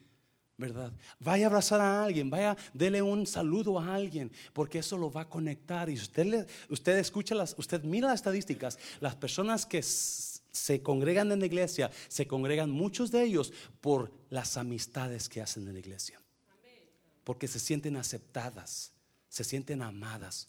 [0.58, 0.91] ¿Verdad?
[1.20, 5.22] Vaya a abrazar a alguien, vaya, dele un saludo a alguien, porque eso lo va
[5.22, 5.89] a conectar.
[5.89, 11.39] Y usted, usted escucha las, usted mira las estadísticas, las personas que se congregan en
[11.39, 16.20] la iglesia, se congregan muchos de ellos por las amistades que hacen en la iglesia.
[17.24, 18.93] Porque se sienten aceptadas,
[19.30, 20.48] se sienten amadas.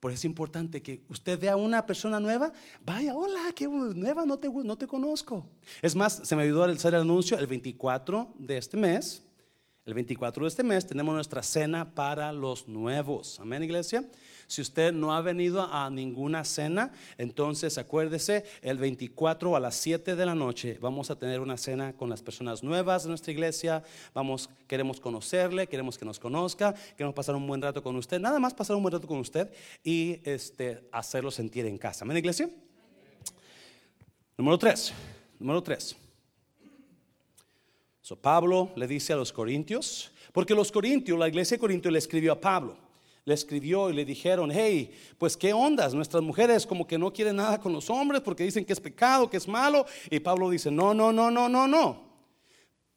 [0.00, 2.52] Por eso es importante que usted vea a una persona nueva,
[2.84, 5.46] vaya, hola, qué nueva, no te, no te conozco.
[5.82, 9.22] Es más, se me ayudó a hacer el anuncio el 24 de este mes.
[9.84, 13.40] El 24 de este mes tenemos nuestra cena para los nuevos.
[13.40, 14.08] Amén, iglesia.
[14.50, 20.16] Si usted no ha venido a ninguna cena, entonces acuérdese, el 24 a las 7
[20.16, 23.84] de la noche vamos a tener una cena con las personas nuevas de nuestra iglesia.
[24.12, 28.18] Vamos, queremos conocerle, queremos que nos conozca, queremos pasar un buen rato con usted.
[28.18, 29.48] Nada más pasar un buen rato con usted
[29.84, 32.04] y este, hacerlo sentir en casa.
[32.04, 32.50] Amén, iglesia.
[34.36, 34.92] Número 3.
[35.38, 35.96] Número 3.
[38.02, 42.00] So, Pablo le dice a los corintios, porque los corintios, la iglesia de Corintios le
[42.00, 42.89] escribió a Pablo,
[43.30, 47.36] le escribió y le dijeron, hey, pues qué ondas, nuestras mujeres como que no quieren
[47.36, 49.86] nada con los hombres porque dicen que es pecado, que es malo.
[50.10, 52.02] Y Pablo dice, no, no, no, no, no, no,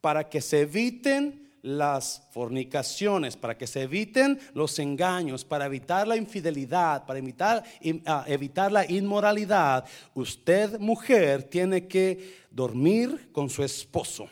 [0.01, 6.17] para que se eviten las fornicaciones, para que se eviten los engaños, para evitar la
[6.17, 7.63] infidelidad, para evitar,
[8.07, 14.27] ah, evitar la inmoralidad, usted mujer tiene que dormir con su esposo.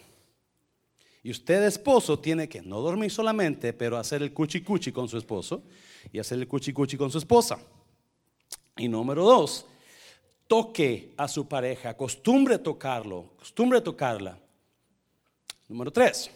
[1.22, 5.20] Y usted, esposo, tiene que no dormir solamente, pero hacer el cuchi cuchi con su
[5.20, 5.62] esposo
[6.12, 7.60] y hacer el cuchi cuchi con su esposa.
[8.78, 9.66] Y número dos,
[10.48, 14.40] toque a su pareja, acostumbre tocarlo, acostumbre tocarla.
[15.68, 16.32] Número tres,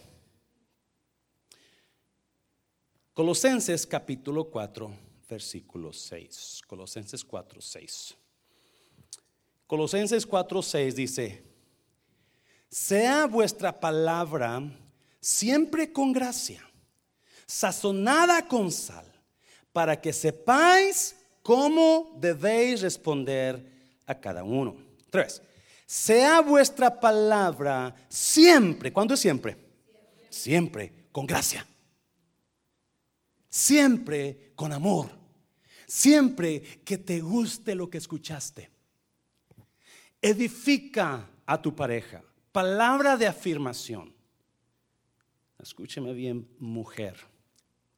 [3.16, 4.94] Colosenses capítulo 4,
[5.26, 6.60] versículo 6.
[6.66, 8.14] Colosenses 4, 6.
[9.66, 11.42] Colosenses 4, 6 dice,
[12.68, 14.62] sea vuestra palabra
[15.18, 16.62] siempre con gracia,
[17.46, 19.10] sazonada con sal,
[19.76, 23.62] para que sepáis cómo debéis responder
[24.06, 24.74] a cada uno.
[25.10, 25.42] Tres,
[25.84, 29.54] sea vuestra palabra siempre, ¿cuándo es siempre?
[30.30, 31.66] Siempre, con gracia.
[33.50, 35.10] Siempre con amor.
[35.86, 38.70] Siempre que te guste lo que escuchaste.
[40.22, 44.14] Edifica a tu pareja palabra de afirmación.
[45.58, 47.35] Escúcheme bien, mujer.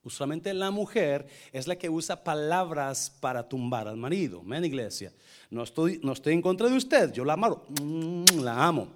[0.08, 4.42] Usualmente la mujer es la que usa palabras para tumbar al marido.
[4.42, 5.12] ¿Men, iglesia?
[5.50, 8.88] No estoy, no estoy en contra de usted, yo la amo, mm, la amo.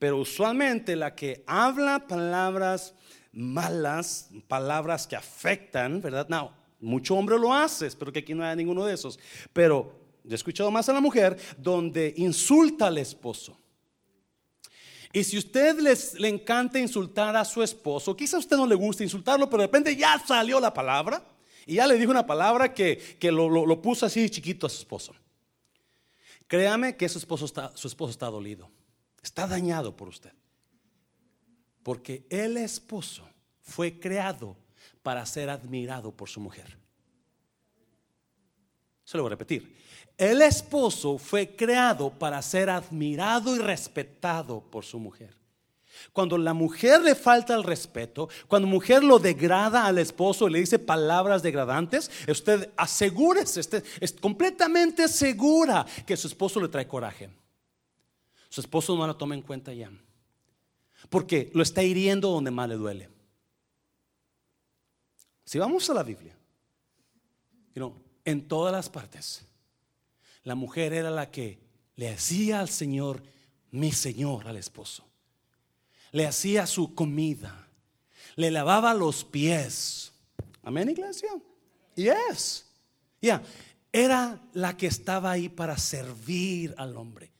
[0.00, 2.92] Pero usualmente la que habla palabras
[3.32, 6.26] malas, palabras que afectan, ¿verdad?
[6.28, 9.16] No, mucho hombre lo hace, espero que aquí no haya ninguno de esos.
[9.52, 9.92] Pero
[10.28, 13.56] he escuchado más a la mujer donde insulta al esposo
[15.12, 18.74] y si usted les, le encanta insultar a su esposo, quizá a usted no le
[18.74, 21.22] gusta insultarlo, pero de repente ya salió la palabra
[21.66, 25.14] y ya le dijo una palabra que, lo, puso así chiquito a su esposo.
[26.46, 28.70] Créame que su esposo, está, su esposo está dolido,
[29.22, 30.32] está dañado por usted.
[31.82, 33.28] Porque el esposo
[33.60, 34.56] fue creado
[35.02, 36.78] para ser admirado por su mujer.
[39.04, 39.77] Se lo voy a repetir.
[40.18, 45.32] El esposo fue creado para ser admirado y respetado por su mujer.
[46.12, 50.60] Cuando la mujer le falta el respeto, cuando mujer lo degrada al esposo y le
[50.60, 53.60] dice palabras degradantes, usted asegúrese,
[54.00, 57.30] es completamente segura que su esposo le trae coraje.
[58.48, 59.90] Su esposo no la toma en cuenta ya.
[61.08, 63.08] Porque lo está hiriendo donde más le duele.
[65.44, 66.36] Si vamos a la Biblia,
[68.24, 69.47] en todas las partes,
[70.44, 71.58] la mujer era la que
[71.96, 73.22] le hacía al Señor,
[73.70, 75.04] mi Señor, al esposo.
[76.12, 77.68] Le hacía su comida,
[78.36, 80.12] le lavaba los pies.
[80.62, 81.30] Amén, iglesia.
[81.96, 82.66] Yes.
[83.20, 83.42] Ya,
[83.92, 87.32] era la que estaba ahí para servir al hombre.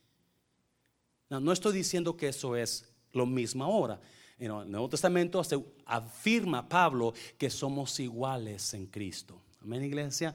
[1.31, 4.01] No, estoy diciendo que eso es lo mismo ahora.
[4.39, 5.43] En el Nuevo Testamento
[5.87, 9.41] afirma Pablo que somos iguales en Cristo.
[9.61, 10.35] Amén, iglesia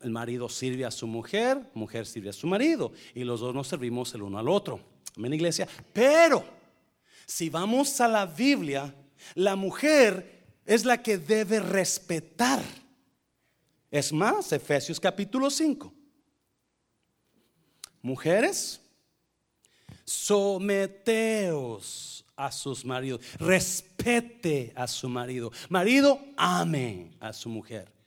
[0.00, 3.68] el marido sirve a su mujer, mujer sirve a su marido y los dos nos
[3.68, 4.80] servimos el uno al otro.
[5.16, 5.68] Amén, iglesia.
[5.92, 6.44] Pero
[7.26, 8.94] si vamos a la Biblia,
[9.34, 12.62] la mujer es la que debe respetar.
[13.90, 15.92] Es más, Efesios capítulo 5.
[18.02, 18.80] Mujeres,
[20.04, 21.44] someteos
[22.36, 25.52] a sus maridos, respete a su marido.
[25.68, 27.99] Marido, ame a su mujer.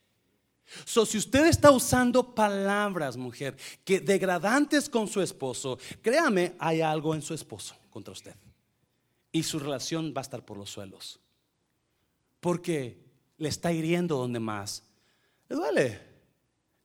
[0.85, 7.13] So, si usted está usando palabras, mujer, que degradantes con su esposo, créame, hay algo
[7.13, 8.35] en su esposo contra usted.
[9.31, 11.19] Y su relación va a estar por los suelos.
[12.39, 12.97] Porque
[13.37, 14.83] le está hiriendo donde más
[15.49, 16.01] le duele.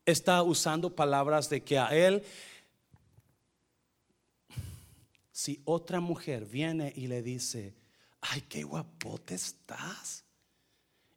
[0.05, 2.23] Está usando palabras de que a él,
[5.31, 7.75] si otra mujer viene y le dice,
[8.21, 10.25] ay, qué guapote estás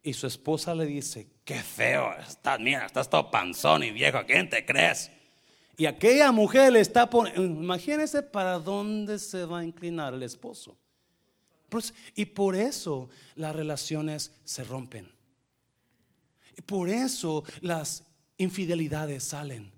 [0.02, 4.48] y su esposa le dice, qué feo estás, mira, estás todo panzón y viejo, quién
[4.48, 5.10] te crees?
[5.76, 10.76] Y aquella mujer le está poniendo, imagínese para dónde se va a inclinar el esposo.
[11.68, 15.10] Pues, y por eso las relaciones se rompen.
[16.56, 18.04] Y por eso las
[18.36, 19.72] infidelidades salen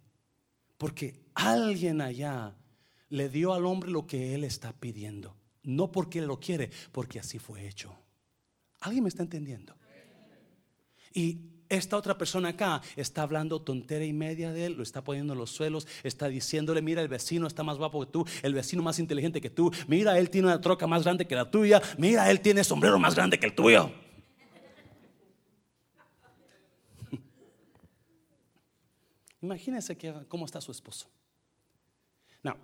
[0.85, 2.55] porque alguien allá
[3.09, 5.37] le dio al hombre lo que él está pidiendo.
[5.63, 7.97] No porque él lo quiere, porque así fue hecho.
[8.81, 9.75] ¿Alguien me está entendiendo?
[11.15, 15.33] Y esta otra persona acá está hablando tontera y media de él, lo está poniendo
[15.33, 18.83] en los suelos, está diciéndole, mira, el vecino está más guapo que tú, el vecino
[18.83, 22.31] más inteligente que tú, mira, él tiene una troca más grande que la tuya, mira,
[22.31, 23.91] él tiene sombrero más grande que el tuyo.
[29.41, 31.09] Imagínense que, cómo está su esposo.
[32.43, 32.57] No,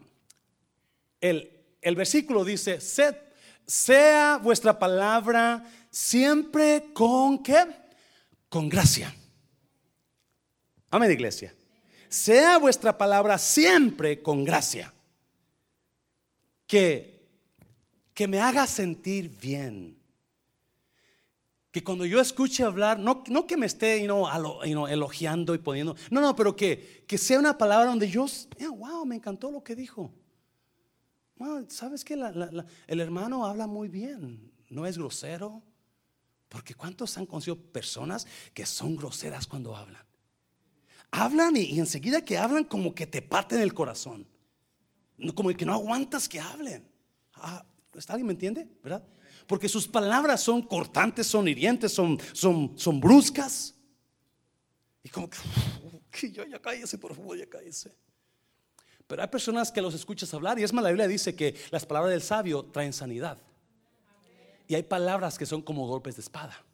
[1.20, 7.79] el, el versículo dice, sea vuestra palabra siempre con qué?
[8.50, 9.14] Con gracia.
[10.90, 11.54] Amén, iglesia.
[12.08, 14.92] Sea vuestra palabra siempre con gracia.
[16.66, 17.28] Que,
[18.12, 19.96] que me haga sentir bien.
[21.70, 26.34] Que cuando yo escuche hablar, no, no que me esté elogiando y poniendo, no, no,
[26.34, 28.26] pero que, que sea una palabra donde yo,
[28.76, 30.12] wow, me encantó lo que dijo.
[31.68, 34.52] ¿Sabes que el hermano habla muy bien?
[34.68, 35.62] No es grosero.
[36.50, 40.04] Porque ¿cuántos han conocido personas que son groseras cuando hablan?
[41.12, 44.26] Hablan y, enseguida que hablan como que te parten el corazón.
[45.34, 46.84] Como que no aguantas que hablen.
[47.34, 47.64] Ah,
[48.08, 48.68] ¿Alguien me entiende?
[48.82, 49.06] ¿Verdad?
[49.46, 53.76] Porque sus palabras son cortantes, son hirientes, son, son, son bruscas.
[55.04, 55.38] Y como que,
[56.10, 57.94] que yo ya cállese, por favor, ya cállese.
[59.06, 61.86] Pero hay personas que los escuchas hablar y es más, la Biblia dice que las
[61.86, 63.38] palabras del sabio traen sanidad.
[64.70, 66.64] Y hay palabras que son como golpes de espada,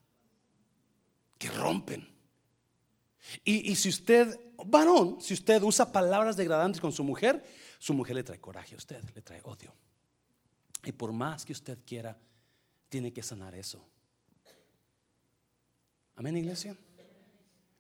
[1.39, 2.07] que rompen.
[3.43, 7.43] Y, si usted, varón, si usted usa palabras degradantes con su mujer,
[7.79, 9.73] su mujer le trae coraje a usted, le trae odio.
[10.85, 12.19] Y por más que usted quiera,
[12.91, 13.83] tiene que sanar eso.
[16.17, 16.77] Amén, iglesia.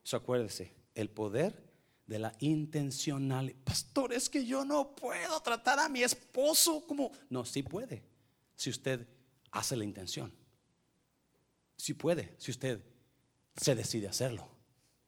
[0.02, 1.62] Eso acuérdese, el poder
[2.06, 3.54] de la intencional.
[3.64, 7.12] Pastor, es que yo no puedo tratar a mi esposo como...
[7.28, 8.02] No, sí puede,
[8.56, 9.06] si usted
[9.50, 10.32] hace la intención.
[11.76, 12.80] Sí puede, si usted
[13.56, 14.48] se decide hacerlo.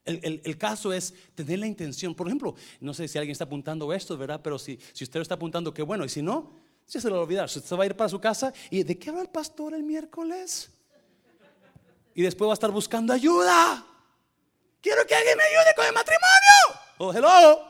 [0.05, 2.15] El, caso es tener la intención.
[2.15, 4.41] Por ejemplo, no sé si alguien está apuntando esto, ¿verdad?
[4.43, 6.07] Pero si, si usted lo está apuntando, qué bueno.
[6.07, 6.53] Y si no,
[6.89, 7.45] ya se lo va a olvidar.
[7.45, 10.71] Usted va a ir para su casa y ¿de qué habla el pastor el miércoles?
[12.15, 13.87] Y después va a estar buscando ayuda.
[14.81, 16.81] Quiero que alguien me ayude con el matrimonio.
[16.99, 17.69] Oh, hello.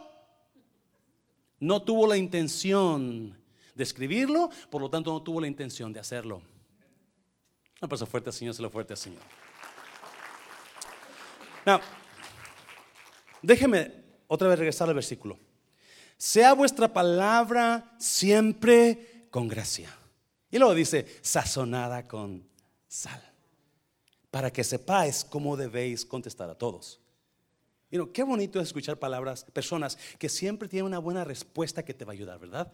[1.60, 3.36] No tuvo la intención
[3.74, 6.42] de escribirlo, por lo tanto no tuvo la intención de hacerlo.
[7.80, 9.22] Una persona fuerte al Señor, se lo fuerte al Señor.
[13.42, 13.92] Déjeme
[14.26, 15.38] otra vez regresar al versículo.
[16.16, 19.94] Sea vuestra palabra siempre con gracia.
[20.50, 22.48] Y luego dice, sazonada con
[22.88, 23.22] sal,
[24.30, 27.00] para que sepáis cómo debéis contestar a todos.
[27.90, 32.04] You qué bonito es escuchar palabras, personas que siempre tienen una buena respuesta que te
[32.04, 32.72] va a ayudar, ¿verdad?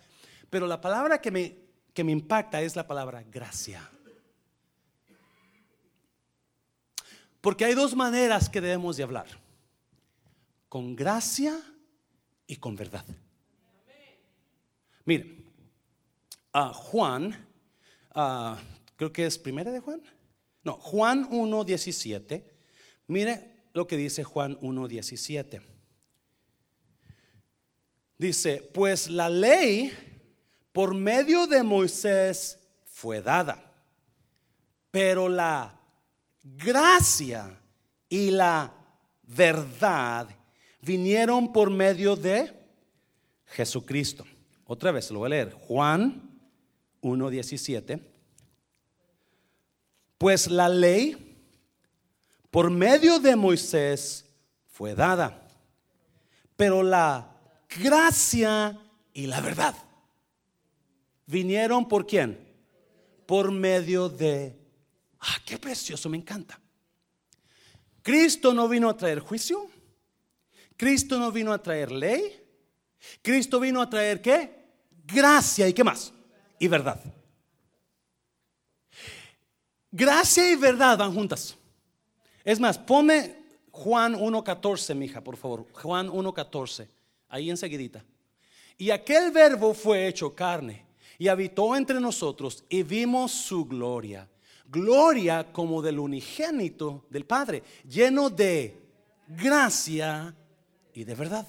[0.51, 1.57] Pero la palabra que me,
[1.93, 3.89] que me impacta es la palabra gracia.
[7.45, 9.27] Porque hay dos maneras que debemos de hablar.
[10.71, 11.61] Con gracia
[12.47, 13.05] y con verdad.
[15.05, 15.45] Miren,
[16.55, 17.47] a Juan,
[18.97, 20.01] creo que es primera de Juan.
[20.63, 22.51] No, Juan 1, 17.
[23.09, 25.61] Mire lo que dice Juan 1.17.
[28.17, 29.93] Dice, pues la ley
[30.73, 33.71] por medio de Moisés fue dada,
[34.91, 35.74] pero la
[36.45, 37.59] gracia
[38.09, 38.73] y la
[39.23, 40.29] verdad
[40.81, 42.53] vinieron por medio de
[43.47, 44.25] Jesucristo.
[44.67, 45.53] Otra vez lo voy a leer.
[45.53, 46.31] Juan
[47.03, 48.01] 1.17.
[50.19, 51.37] Pues la ley
[52.51, 54.25] por medio de Moisés
[54.69, 55.49] fue dada.
[56.57, 57.37] Pero la
[57.81, 58.79] gracia
[59.13, 59.75] y la verdad
[61.27, 62.39] vinieron por quién?
[63.27, 64.64] Por medio de...
[65.27, 66.61] Ah, qué precioso, me encanta.
[68.03, 69.71] Cristo no vino a traer juicio.
[70.77, 72.43] Cristo no vino a traer ley.
[73.23, 74.65] Cristo vino a traer qué?
[75.07, 76.13] Gracia y qué más?
[76.59, 77.01] Y verdad.
[79.91, 81.57] Gracia y verdad van juntas.
[82.45, 83.37] Es más, ponme
[83.71, 85.67] Juan 1.14, mija, por favor.
[85.73, 86.87] Juan 1.14,
[87.29, 88.05] ahí enseguidita.
[88.77, 90.85] Y aquel verbo fue hecho carne
[91.17, 94.29] y habitó entre nosotros y vimos su gloria.
[94.67, 98.81] Gloria como del unigénito del Padre, lleno de
[99.29, 100.35] gracia
[100.93, 101.47] y de verdad.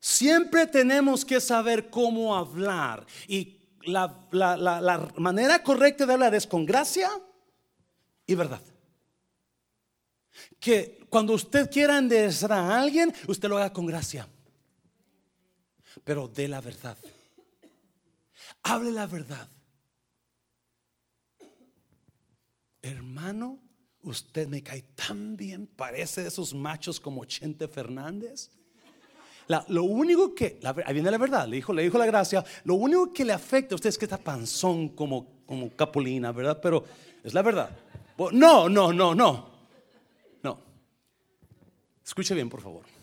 [0.00, 4.28] Siempre tenemos que saber cómo hablar y la,
[5.16, 7.10] manera correcta de hablar es con gracia
[8.26, 8.60] y verdad.
[10.58, 14.28] que cuando usted quiera enderezar a alguien, usted lo haga con gracia.
[16.02, 16.98] Pero de la verdad.
[18.64, 19.48] Hable la verdad.
[22.82, 23.58] Hermano,
[24.02, 28.50] usted me cae tan bien, parece de esos machos como Chente Fernández.
[29.68, 33.12] lo único que, ahí viene la verdad, le dijo, le dijo la gracia, lo único
[33.12, 36.58] que le afecta a usted es que está panzón como, como capulina, ¿verdad?
[36.62, 36.84] Pero
[37.22, 37.70] es la verdad.
[38.32, 39.50] No, no, no, no.
[40.42, 40.58] No.
[42.04, 42.93] Escuche bien, por favor.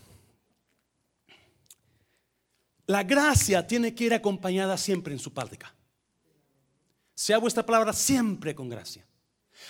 [2.91, 5.73] La gracia tiene que ir acompañada siempre en su práctica.
[7.15, 9.07] Sea vuestra palabra siempre con gracia.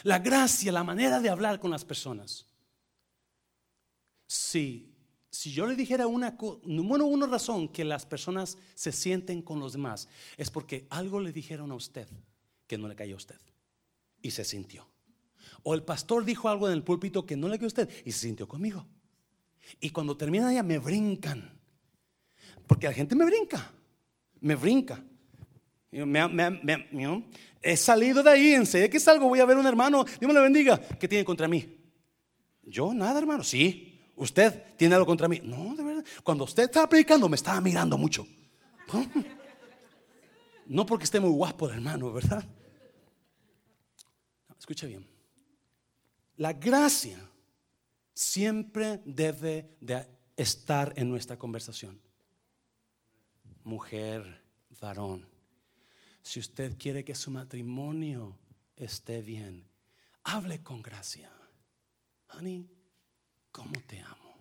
[0.02, 2.48] La gracia, la manera de hablar con las personas.
[4.26, 4.92] Si,
[5.30, 9.74] si yo le dijera una, bueno, una razón que las personas se sienten con los
[9.74, 12.08] demás, es porque algo le dijeron a usted
[12.66, 13.40] que no le cayó a usted
[14.24, 14.88] y se sintió.
[15.62, 18.14] O el pastor dijo algo en el púlpito que no le cayó a usted y
[18.14, 18.88] se sintió conmigo.
[19.80, 21.61] Y cuando termina ya me brincan.
[22.72, 23.70] Porque la gente me brinca,
[24.40, 25.04] me brinca.
[25.92, 30.34] he salido de ahí, en sé que salgo, voy a ver un hermano, Dios me
[30.34, 31.78] lo bendiga, ¿qué tiene contra mí?
[32.64, 35.42] Yo nada, hermano, sí, usted tiene algo contra mí.
[35.44, 38.26] No, de verdad, cuando usted estaba predicando me estaba mirando mucho.
[40.66, 42.48] No porque esté muy guapo hermano, ¿verdad?
[44.58, 45.06] escucha bien.
[46.38, 47.20] La gracia
[48.14, 50.08] siempre debe de
[50.38, 52.00] estar en nuestra conversación.
[53.64, 54.44] Mujer,
[54.80, 55.28] varón,
[56.22, 58.38] si usted quiere que su matrimonio
[58.76, 59.70] esté bien,
[60.24, 61.32] hable con gracia.
[62.34, 62.70] Honey,
[63.52, 64.36] ¿cómo te amo?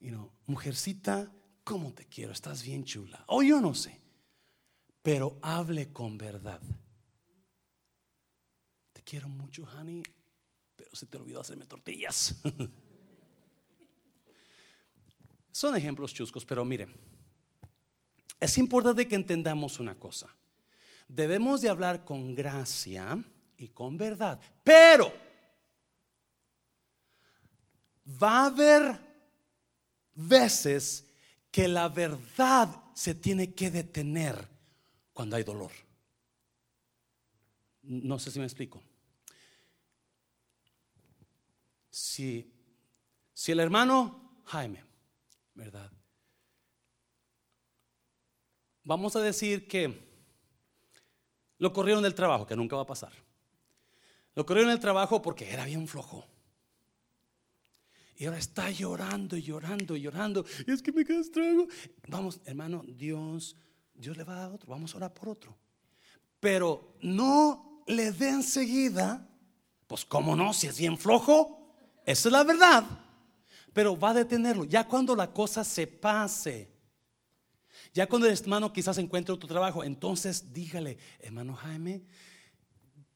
[0.00, 1.32] Y no, mujercita,
[1.64, 2.32] ¿cómo te quiero?
[2.32, 3.24] Estás bien chula.
[3.28, 4.00] O yo no sé,
[5.02, 6.60] pero hable con verdad
[9.06, 10.02] quiero mucho, honey,
[10.74, 12.34] pero se te olvidó hacerme tortillas.
[15.56, 16.92] Son ejemplos chuscos, pero miren,
[18.38, 20.28] es importante que entendamos una cosa.
[21.08, 23.24] Debemos de hablar con gracia
[23.56, 25.10] y con verdad, pero
[28.22, 29.00] va a haber
[30.14, 31.06] veces
[31.50, 34.36] que la verdad se tiene que detener
[35.14, 35.72] cuando hay dolor.
[37.80, 38.82] No sé si me explico.
[41.90, 42.52] si,
[43.32, 44.85] si el hermano Jaime,
[45.56, 45.90] ¿verdad?
[48.84, 50.06] Vamos a decir que
[51.58, 53.12] lo corrieron del trabajo, que nunca va a pasar.
[54.34, 56.24] Lo corrieron del trabajo porque era bien flojo.
[58.16, 60.44] Y ahora está llorando y llorando y llorando.
[60.66, 61.66] Y es que me queda estrago.
[62.08, 63.56] Vamos, hermano, Dios,
[63.94, 64.70] Dios le va a dar otro.
[64.70, 65.56] Vamos a orar por otro.
[66.38, 69.28] Pero no le dé enseguida.
[69.86, 70.52] Pues, ¿cómo no?
[70.52, 71.74] Si es bien flojo.
[72.04, 73.05] Esa es la verdad.
[73.76, 74.64] Pero va a detenerlo.
[74.64, 76.72] Ya cuando la cosa se pase.
[77.92, 79.84] Ya cuando el hermano quizás encuentre otro trabajo.
[79.84, 82.02] Entonces dígale, hermano Jaime,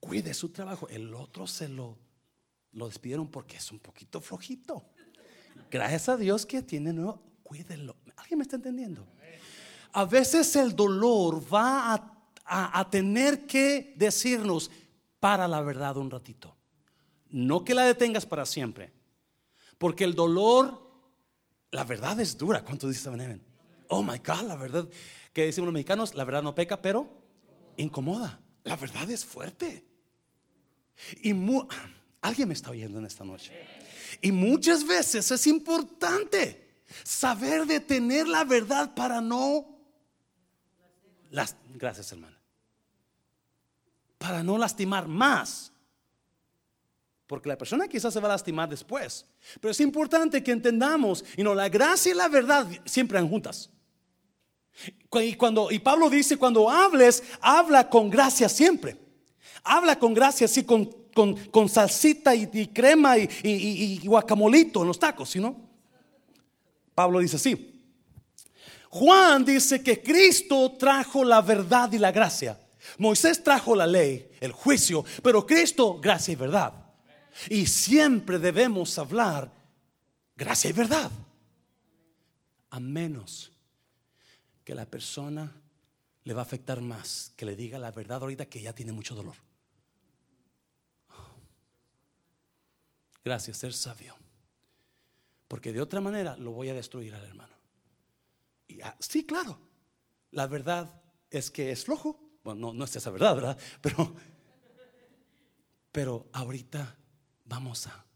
[0.00, 0.86] cuide su trabajo.
[0.90, 1.96] El otro se lo,
[2.72, 4.84] lo despidieron porque es un poquito flojito.
[5.70, 7.22] Gracias a Dios que tiene nuevo.
[7.42, 7.96] Cuídenlo.
[8.16, 9.06] ¿Alguien me está entendiendo?
[9.92, 14.70] A veces el dolor va a, a tener que decirnos
[15.20, 16.54] para la verdad un ratito.
[17.30, 18.99] No que la detengas para siempre.
[19.80, 20.78] Porque el dolor,
[21.70, 22.62] la verdad es dura.
[22.62, 23.42] ¿Cuánto dice Evan?
[23.88, 24.86] Oh my God, la verdad.
[25.32, 27.08] Que decimos los mexicanos, la verdad no peca, pero
[27.78, 28.42] incomoda.
[28.62, 29.82] La verdad es fuerte.
[31.22, 31.34] Y
[32.20, 33.54] alguien me está oyendo en esta noche.
[34.20, 39.78] Y muchas veces es importante saber detener la verdad para no.
[41.30, 42.38] Las, gracias, hermana.
[44.18, 45.69] Para no lastimar más
[47.30, 49.24] porque la persona quizás se va a lastimar después.
[49.60, 53.70] Pero es importante que entendamos, y no, la gracia y la verdad siempre van juntas.
[55.12, 58.96] Y, cuando, y Pablo dice, cuando hables, habla con gracia siempre.
[59.62, 60.86] Habla con gracia, así con,
[61.52, 65.54] con, salsita y, crema y, y, guacamolito en los tacos, ¿sí no?
[66.96, 67.80] Pablo dice así.
[68.88, 72.58] Juan dice que Cristo trajo la verdad y la gracia.
[72.98, 76.79] Moisés trajo la ley, el juicio, pero Cristo gracia y verdad.
[77.48, 79.50] Y siempre debemos hablar
[80.36, 81.10] gracia y verdad.
[82.70, 83.52] A menos
[84.64, 85.52] que la persona
[86.24, 89.14] le va a afectar más que le diga la verdad ahorita que ya tiene mucho
[89.14, 89.36] dolor.
[93.24, 94.16] Gracias, ser sabio.
[95.48, 97.54] Porque de otra manera lo voy a destruir al hermano.
[98.68, 99.58] Y, sí, claro.
[100.30, 102.20] La verdad es que es flojo.
[102.44, 103.58] Bueno, no, no es esa verdad, ¿verdad?
[103.82, 104.14] Pero,
[105.92, 106.96] pero ahorita
[107.50, 108.06] vamos a,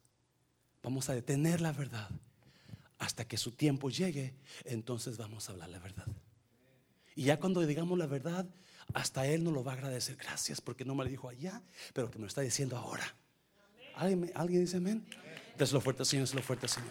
[0.82, 2.08] vamos a detener la verdad
[2.98, 4.32] hasta que su tiempo llegue,
[4.64, 6.06] entonces vamos a hablar la verdad.
[7.16, 8.46] Y ya cuando digamos la verdad,
[8.94, 10.16] hasta Él nos lo va a agradecer.
[10.16, 11.60] Gracias porque no me lo dijo allá,
[11.92, 13.04] pero que me lo está diciendo ahora.
[13.96, 15.04] ¿Alguien, ¿alguien dice amén?
[15.58, 16.90] Déselo fuerte, Señor, fuerte, Señor.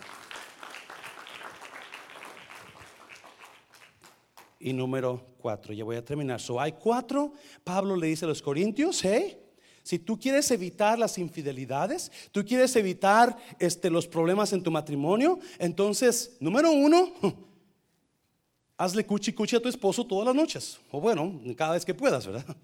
[4.59, 6.39] Y número cuatro, ya voy a terminar.
[6.41, 7.33] So, hay cuatro,
[7.63, 9.42] Pablo le dice a los corintios, hey,
[9.83, 15.39] si tú quieres evitar las infidelidades, tú quieres evitar este, los problemas en tu matrimonio,
[15.59, 17.11] entonces, número uno,
[18.77, 22.25] hazle cuchi cuchi a tu esposo todas las noches, o bueno, cada vez que puedas,
[22.25, 22.45] ¿verdad?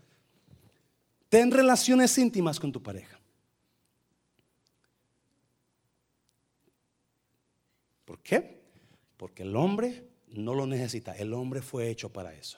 [1.30, 3.20] Ten relaciones íntimas con tu pareja.
[8.06, 8.64] ¿Por qué?
[9.18, 12.58] Porque el hombre no lo necesita, el hombre fue hecho para eso.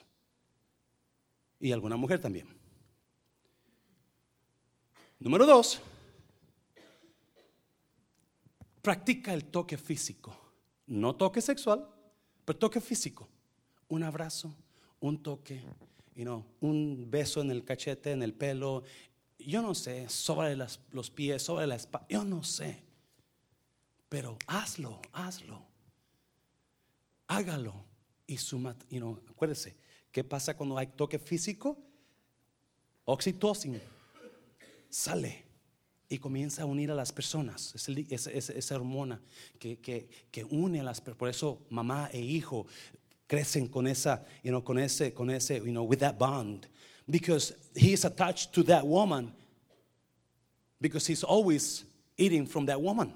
[1.58, 2.61] Y alguna mujer también.
[5.22, 5.80] Número dos,
[8.82, 10.36] practica el toque físico.
[10.88, 11.86] No toque sexual,
[12.44, 13.28] pero toque físico.
[13.86, 14.52] Un abrazo,
[14.98, 15.62] un toque,
[16.60, 18.82] un beso en el cachete, en el pelo.
[19.38, 22.08] Yo no sé, sobre los pies, sobre la espalda.
[22.08, 22.82] Yo no sé.
[24.08, 25.62] Pero hazlo, hazlo.
[27.28, 27.84] Hágalo.
[28.26, 29.76] Y suma, you acuérdese,
[30.10, 31.78] ¿qué pasa cuando hay toque físico?
[33.04, 33.78] Oxitocina
[34.92, 35.44] sale
[36.08, 37.74] y comienza a unir a las personas.
[37.74, 39.20] Es, esa hormona
[39.58, 41.18] que, que, une a las personas.
[41.18, 42.66] Por eso mamá e hijo
[43.26, 46.66] crecen con esa, you know, con ese, con ese, you know, with that bond.
[47.08, 49.32] Because he is attached to that woman.
[50.80, 51.84] Because he's always
[52.18, 53.14] eating from that woman.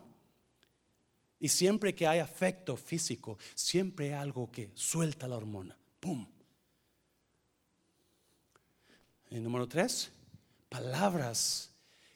[1.38, 5.76] Y siempre que hay afecto físico, siempre hay algo que suelta la hormona.
[6.00, 6.26] ¡Pum!
[9.30, 10.10] Y número tres,
[10.68, 11.70] palabras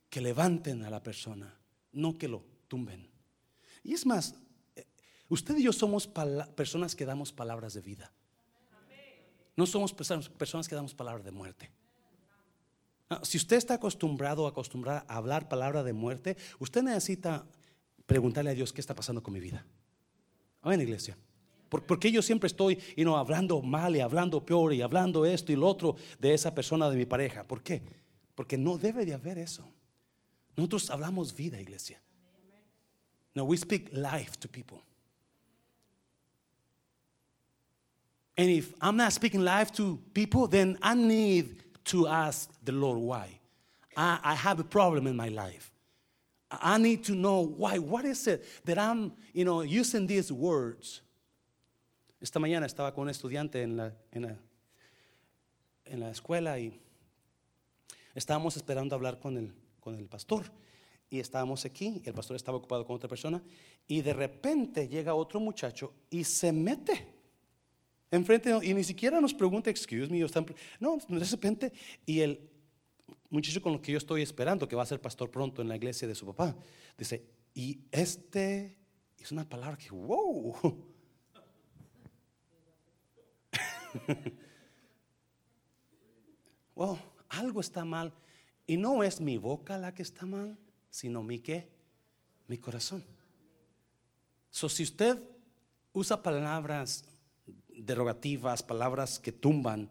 [0.08, 1.54] que levanten a la persona,
[1.92, 3.08] no que lo tumben.
[3.82, 4.34] Y es más,
[4.76, 4.86] eh,
[5.28, 6.08] usted y yo somos
[6.54, 8.12] personas que damos palabras de vida.
[9.56, 11.70] No somos personas que damos palabras de muerte.
[13.22, 17.44] Si usted está acostumbrado a hablar palabra de muerte, usted necesita
[18.06, 19.66] preguntarle a Dios qué está pasando con mi vida.
[20.62, 21.18] Amén, iglesia.
[21.68, 25.56] Porque yo siempre estoy y no hablando mal y hablando peor y hablando esto y
[25.56, 27.44] lo otro de esa persona, de mi pareja.
[27.44, 27.82] ¿Por qué?
[28.40, 29.70] Porque no debe de haber eso.
[30.56, 32.00] Nosotros hablamos vida, iglesia.
[33.34, 34.82] No, we speak life to people.
[38.38, 42.98] And if I'm not speaking life to people, then I need to ask the Lord
[43.00, 43.28] why.
[43.94, 45.70] I, have a problem in my life.
[46.50, 47.76] I need to know why.
[47.76, 51.02] What is it that I'm, you know, using these words?
[52.22, 54.34] Esta mañana estaba con un estudiante en la, en la,
[55.84, 56.80] en la escuela y
[58.20, 60.52] estábamos esperando hablar con el, con el pastor.
[61.08, 63.42] Y estábamos aquí, y el pastor estaba ocupado con otra persona,
[63.88, 67.20] y de repente llega otro muchacho y se mete
[68.12, 70.18] enfrente, y ni siquiera nos pregunta, excuse me,
[70.80, 71.72] no, de repente,
[72.06, 72.48] y el
[73.28, 75.76] muchacho con el que yo estoy esperando, que va a ser pastor pronto en la
[75.76, 76.56] iglesia de su papá,
[76.98, 78.76] dice, y este
[79.18, 80.56] es una palabra que, wow.
[86.74, 86.98] wow,
[87.30, 88.12] algo está mal.
[88.66, 90.58] Y no es mi boca la que está mal,
[90.90, 91.70] sino mi qué,
[92.46, 93.04] mi corazón.
[94.50, 95.22] So, si usted
[95.92, 97.04] usa palabras
[97.68, 99.88] derogativas, palabras que tumban,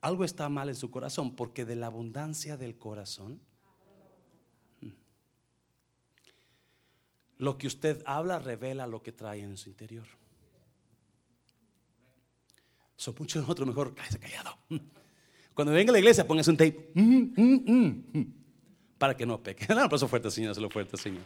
[0.00, 3.40] algo está mal en su corazón, porque de la abundancia del corazón,
[7.38, 10.06] lo que usted habla revela lo que trae en su interior.
[12.96, 14.58] So, mucho otro mejor, cállese callado.
[15.56, 16.90] Cuando venga a la iglesia, póngase un tape.
[16.92, 18.34] Mm, mm, mm,
[18.98, 19.64] para que no peque.
[19.72, 20.54] Un aplauso fuerte, Señor.
[20.54, 21.24] Se lo fuerte, Señor.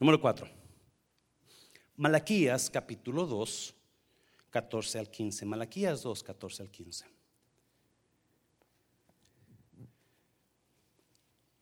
[0.00, 0.48] número 4.
[1.96, 3.74] Malaquías capítulo 2,
[4.50, 5.46] 14 al 15.
[5.46, 7.06] Malaquías 2, 14 al 15.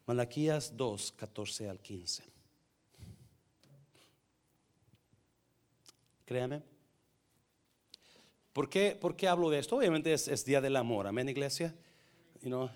[0.07, 2.25] Malaquías 2, 14 al 15.
[6.25, 6.74] Créame.
[8.55, 9.77] ¿Por qué, ¿Por qué hablo de esto?
[9.77, 11.75] Obviamente es, Día del Amor, amén, iglesia.
[12.41, 12.71] You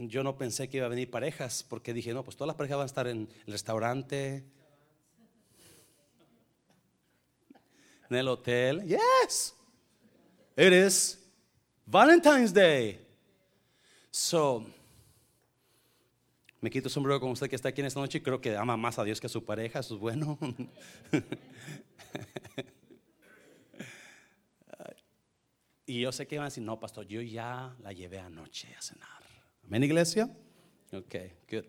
[0.00, 2.78] yo no pensé que iba a venir parejas porque dije, no, pues todas las parejas
[2.78, 4.44] van a estar en el restaurante,
[8.10, 8.82] en el hotel.
[8.82, 9.54] Yes,
[10.56, 11.16] it is
[11.86, 12.98] Valentine's Day.
[14.10, 14.66] So,
[16.60, 18.56] me quito el sombrero con usted que está aquí en esta noche y creo que
[18.56, 20.36] ama más a Dios que a su pareja, eso es bueno.
[25.90, 28.80] Y yo sé que van a decir, no, pastor, yo ya la llevé anoche a
[28.80, 29.24] cenar.
[29.64, 30.30] Amén, iglesia.
[30.92, 31.16] Ok,
[31.50, 31.64] good.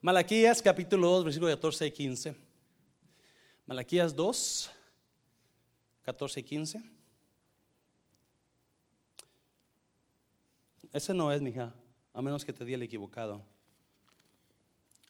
[0.00, 2.34] Malaquías capítulo 2, versículo 14 y 15.
[3.66, 4.70] Malaquías 2,
[6.04, 6.82] 14 y 15.
[10.90, 11.74] Ese no es, mija,
[12.14, 13.42] a menos que te di el equivocado.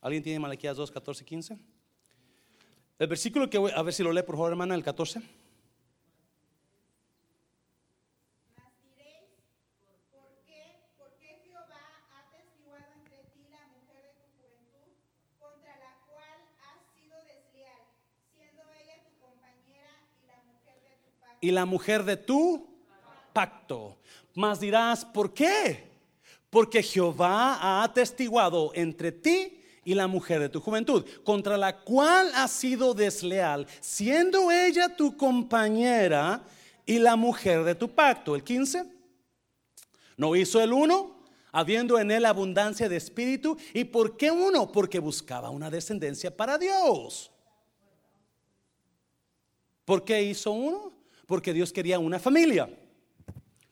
[0.00, 1.58] ¿Alguien tiene Malaquías 2, 14 y 15?
[2.98, 5.22] El versículo que voy, a ver si lo lee por favor, hermana, el 14.
[8.56, 9.26] Mas diréis,
[10.10, 10.78] ¿por qué?
[10.96, 11.82] ¿Por qué Jehová
[12.14, 14.94] ha testiguado entre ti la mujer de tu juventud,
[15.40, 17.82] contra la cual has sido desleal,
[18.30, 21.31] siendo ella tu compañera y la mujer de tu pacto?
[21.42, 22.66] Y la mujer de tu
[23.34, 23.98] pacto.
[24.34, 25.90] Mas dirás, ¿por qué?
[26.48, 32.30] Porque Jehová ha atestiguado entre ti y la mujer de tu juventud, contra la cual
[32.34, 36.44] has sido desleal, siendo ella tu compañera
[36.86, 38.36] y la mujer de tu pacto.
[38.36, 38.84] El 15.
[40.16, 41.16] ¿No hizo el uno?
[41.50, 43.58] Habiendo en él abundancia de espíritu.
[43.74, 44.70] ¿Y por qué uno?
[44.70, 47.32] Porque buscaba una descendencia para Dios.
[49.84, 50.91] ¿Por qué hizo uno?
[51.26, 52.68] Porque Dios quería una familia.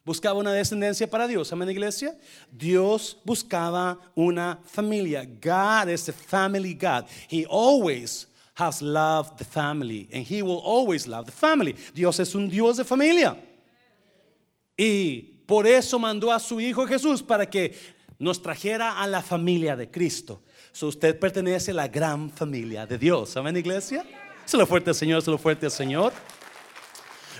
[0.04, 1.52] Buscaba una descendencia para Dios.
[1.52, 2.16] Amén, iglesia.
[2.50, 5.24] Dios buscaba una familia.
[5.24, 7.06] God is a family God.
[7.28, 10.08] He always has loved the family.
[10.12, 11.76] And He will always love the family.
[11.94, 13.36] Dios es un Dios de familia.
[14.76, 17.74] Y por eso mandó a su Hijo Jesús para que
[18.18, 20.42] nos trajera a la familia de Cristo.
[20.72, 23.36] So usted pertenece a la gran familia de Dios.
[23.36, 24.04] Amén, iglesia.
[24.46, 26.12] Se lo fuerte al Señor, se lo fuerte al Señor.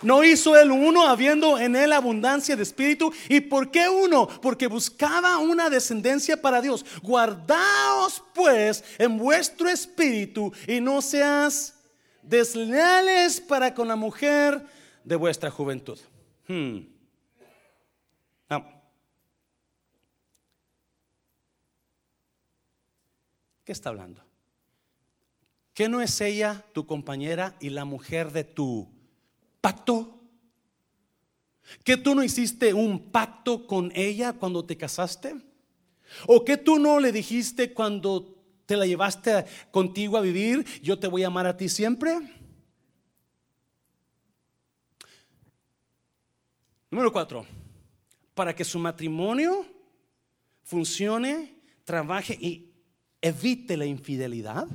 [0.03, 3.13] No hizo el uno habiendo en él abundancia de espíritu.
[3.29, 4.27] ¿Y por qué uno?
[4.27, 6.85] Porque buscaba una descendencia para Dios.
[7.03, 11.75] Guardaos pues en vuestro espíritu y no seas
[12.23, 14.65] desleales para con la mujer
[15.05, 15.99] de vuestra juventud.
[16.49, 16.81] Hmm.
[18.49, 18.83] Ah.
[23.65, 24.23] ¿Qué está hablando?
[25.75, 29.00] ¿Que no es ella tu compañera y la mujer de tu
[29.61, 30.21] pacto?
[31.85, 35.35] ¿Que tú no hiciste un pacto con ella cuando te casaste?
[36.27, 38.37] ¿O que tú no le dijiste cuando
[38.67, 42.19] te la llevaste contigo a vivir, yo te voy a amar a ti siempre?
[46.91, 47.47] Número cuatro,
[48.35, 49.65] para que su matrimonio
[50.65, 51.55] funcione,
[51.85, 52.73] trabaje y
[53.21, 54.67] evite la infidelidad,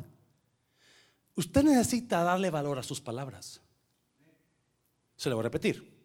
[1.35, 3.61] usted necesita darle valor a sus palabras.
[5.15, 5.95] Se lo voy a repetir.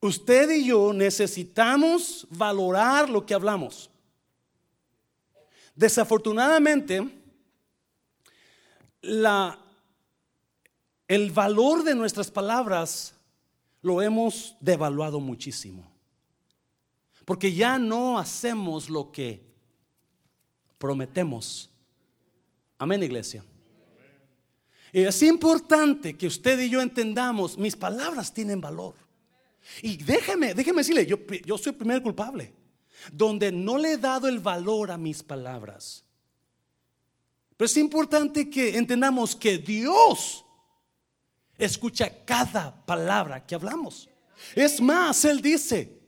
[0.00, 3.90] Usted y yo necesitamos valorar lo que hablamos.
[5.74, 7.08] Desafortunadamente,
[9.00, 9.58] la,
[11.08, 13.14] el valor de nuestras palabras
[13.82, 15.90] lo hemos devaluado muchísimo.
[17.24, 19.42] Porque ya no hacemos lo que
[20.78, 21.70] prometemos.
[22.78, 23.42] Amén, iglesia.
[24.94, 28.94] Y es importante que usted y yo entendamos, mis palabras tienen valor.
[29.82, 32.54] Y déjeme, déjeme decirle, yo, yo soy el primer culpable,
[33.12, 36.04] donde no le he dado el valor a mis palabras.
[37.56, 40.44] Pero es importante que entendamos que Dios
[41.58, 44.08] escucha cada palabra que hablamos.
[44.54, 45.98] Es más, Él dice,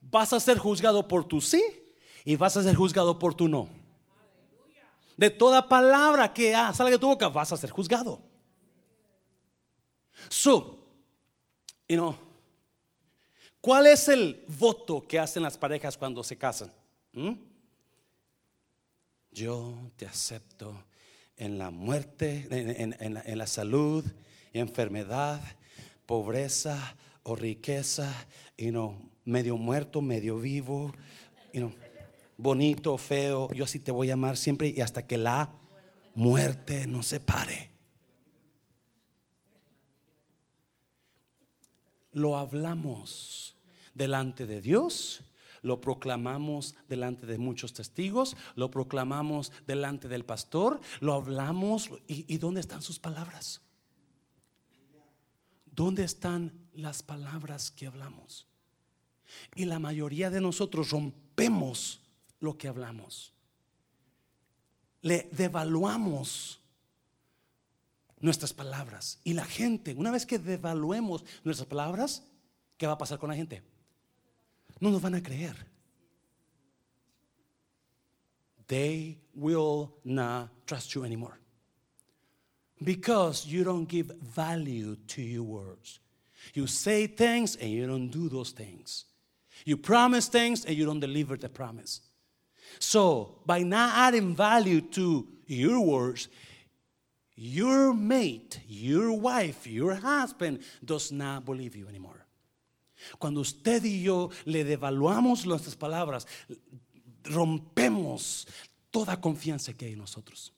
[0.00, 1.64] vas a ser juzgado por tu sí
[2.24, 3.68] y vas a ser juzgado por tu no.
[5.18, 8.22] De toda palabra que salga de tu boca vas a ser juzgado.
[10.28, 10.78] So,
[11.88, 12.16] you know,
[13.60, 16.72] ¿cuál es el voto que hacen las parejas cuando se casan?
[17.12, 17.32] ¿Mm?
[19.32, 20.84] Yo te acepto
[21.36, 24.04] en la muerte, en la, en la salud,
[24.52, 25.40] enfermedad,
[26.06, 28.08] pobreza o riqueza,
[28.56, 30.92] y no, medio muerto, medio vivo,
[31.52, 31.72] you know,
[32.38, 35.52] bonito, feo, yo así te voy a amar siempre y hasta que la
[36.14, 37.70] muerte nos separe.
[42.12, 43.56] Lo hablamos
[43.94, 45.22] delante de Dios,
[45.62, 51.90] lo proclamamos delante de muchos testigos, lo proclamamos delante del pastor, lo hablamos.
[52.06, 53.60] ¿Y, y dónde están sus palabras?
[55.66, 58.46] ¿Dónde están las palabras que hablamos?
[59.54, 62.07] Y la mayoría de nosotros rompemos
[62.40, 63.32] lo que hablamos.
[65.02, 66.60] Le devaluamos
[68.20, 69.20] nuestras palabras.
[69.24, 72.22] Y la gente, una vez que devaluemos nuestras palabras,
[72.76, 73.62] ¿qué va a pasar con la gente?
[74.80, 75.56] No nos van a creer.
[78.66, 81.38] They will not trust you anymore.
[82.80, 86.00] Because you don't give value to your words.
[86.54, 89.06] You say things and you don't do those things.
[89.64, 92.00] You promise things and you don't deliver the promise.
[92.78, 96.28] So, by not adding value to your words,
[97.34, 102.24] your mate, your wife, your husband does not believe you anymore.
[103.18, 106.26] Cuando usted y yo le devaluamos nuestras palabras,
[107.24, 108.46] rompemos
[108.90, 110.52] toda confianza que hay en nosotros.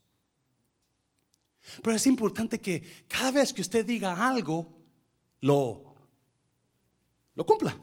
[1.83, 4.67] Pero es importante que cada vez que usted diga algo,
[5.41, 5.95] lo,
[7.35, 7.77] lo cumpla.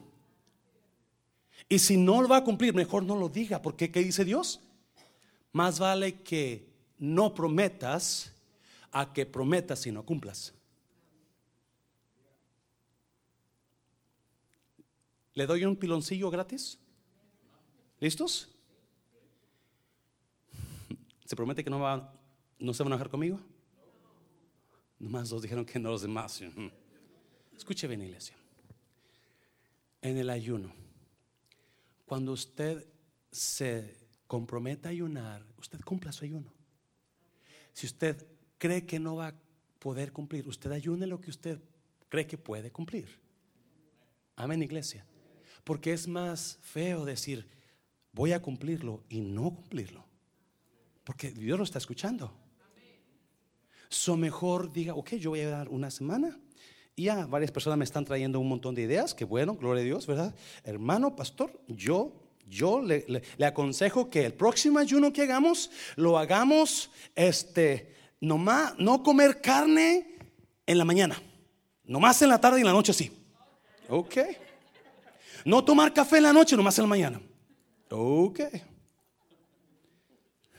[1.68, 4.60] Y si no lo va a cumplir, mejor no lo diga, porque ¿qué dice Dios?
[5.52, 6.66] Más vale que
[6.98, 8.32] no prometas
[8.90, 10.54] a que prometas y no cumplas.
[15.34, 16.78] ¿Le doy un piloncillo gratis?
[18.00, 18.48] ¿Listos?
[21.24, 22.12] ¿Se promete que no, va,
[22.58, 23.38] no se van a enojar conmigo?
[24.98, 26.42] Nomás dos dijeron que no los demás.
[27.56, 28.34] Escuche bien, iglesia.
[30.00, 30.72] En el ayuno,
[32.08, 32.88] cuando usted
[33.30, 33.94] se
[34.26, 36.52] comprometa a ayunar, usted cumpla su ayuno.
[37.74, 39.34] Si usted cree que no va a
[39.78, 41.60] poder cumplir, usted ayune lo que usted
[42.08, 43.20] cree que puede cumplir.
[44.36, 45.04] Amén, iglesia.
[45.64, 47.46] Porque es más feo decir,
[48.12, 50.06] voy a cumplirlo y no cumplirlo.
[51.04, 52.32] Porque Dios lo está escuchando.
[53.90, 56.40] So mejor diga, ok, yo voy a dar una semana.
[56.98, 59.84] Y ya varias personas me están trayendo un montón de ideas, que bueno, gloria a
[59.84, 60.34] Dios, ¿verdad?
[60.64, 62.12] Hermano, pastor, yo,
[62.48, 69.04] yo le, le, aconsejo que el próximo ayuno que hagamos, lo hagamos, este, nomás, no
[69.04, 70.16] comer carne
[70.66, 71.22] en la mañana,
[71.84, 73.12] nomás en la tarde y en la noche sí.
[73.88, 74.16] Ok.
[75.44, 77.20] No tomar café en la noche, nomás en la mañana.
[77.90, 78.40] Ok.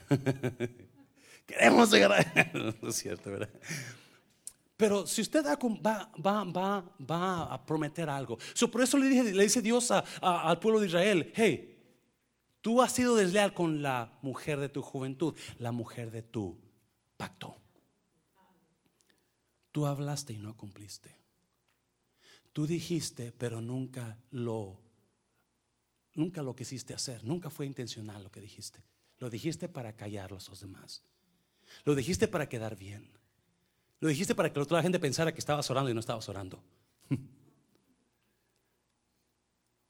[1.46, 2.50] Queremos llegar.
[2.80, 3.50] No es cierto, ¿verdad?
[4.80, 8.38] Pero si usted va, va, va, va a prometer algo,
[8.72, 11.78] por eso le, dice Dios al pueblo de Israel, hey,
[12.62, 16.58] tú has sido desleal con la mujer de tu juventud, la mujer de tu
[17.18, 17.58] pacto.
[19.70, 21.14] Tú hablaste y no cumpliste.
[22.54, 24.80] Tú dijiste, pero nunca lo,
[26.14, 28.82] nunca lo quisiste hacer, nunca fue intencional lo que dijiste.
[29.18, 31.02] Lo dijiste para callar a los demás.
[31.84, 33.19] Lo dijiste para quedar bien.
[34.00, 36.62] Lo dijiste para que la otra gente pensara que estabas orando y no estabas orando.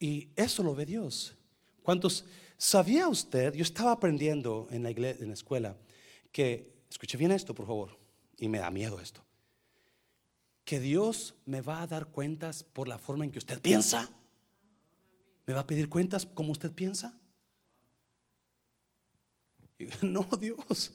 [0.01, 1.37] y eso lo ve Dios.
[1.83, 2.25] ¿Cuántos
[2.59, 3.55] sabía usted?
[3.55, 5.77] Yo estaba aprendiendo en la, iglesia, en la escuela
[6.33, 7.97] que, escuche bien esto, por favor,
[8.37, 9.23] y me da miedo esto,
[10.65, 14.11] que Dios me va a dar cuentas por la forma en que usted piensa.
[15.47, 17.17] ¿Me va a pedir cuentas como usted piensa?
[20.03, 20.93] No, Dios.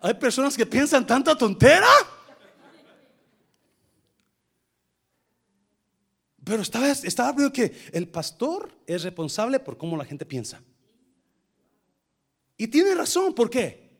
[0.00, 1.86] Hay personas que piensan tanta tontera.
[6.52, 10.62] Pero estaba, estaba que el pastor es responsable por cómo la gente piensa.
[12.58, 13.96] Y tiene razón, ¿por qué?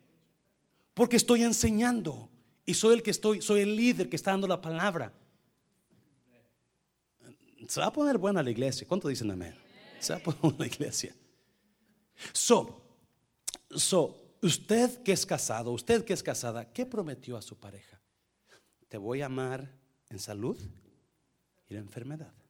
[0.93, 2.29] Porque estoy enseñando
[2.67, 5.15] y soy el que estoy, soy el líder que está dando la palabra.
[7.69, 8.87] Se va a poner buena la iglesia.
[8.87, 9.55] ¿Cuánto dicen amén?
[9.99, 11.17] Se va a poner buena la iglesia.
[12.35, 12.85] So,
[13.75, 17.99] so, Usted que es casado, usted que es casada, ¿qué prometió a su pareja?
[18.89, 19.75] Te voy a amar
[20.11, 20.61] en salud
[21.67, 22.42] y en enfermedad.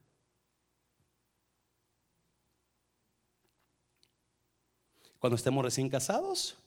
[5.23, 6.57] Cuando estemos recién casados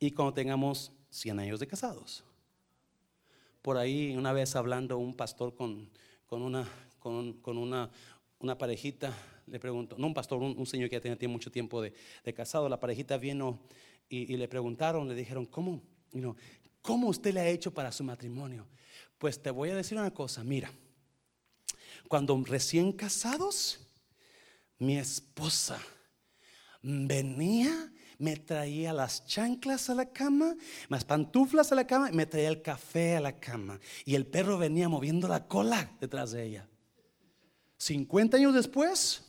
[0.00, 2.24] y cuando tengamos 100 años de casados.
[3.62, 5.88] Por ahí una vez hablando un pastor con,
[6.28, 6.68] una,
[6.98, 7.88] con, una,
[8.40, 9.16] una parejita,
[9.46, 12.68] le pregunto, no un pastor, un, señor que ya tenía mucho tiempo de, de casado,
[12.68, 13.60] la parejita vino
[14.08, 15.80] y, le preguntaron, le dijeron, ¿cómo?
[16.82, 18.66] ¿Cómo usted le ha hecho para su matrimonio?
[19.16, 20.72] Pues te voy a decir una cosa, mira,
[22.08, 23.78] cuando recién casados,
[24.76, 25.80] mi esposa
[26.82, 30.56] venía, me traía las chanclas a la cama,
[30.88, 33.78] las pantuflas a la cama, me traía el café a la cama.
[34.04, 36.68] Y el perro venía moviendo la cola detrás de ella.
[37.78, 39.24] 50 años después,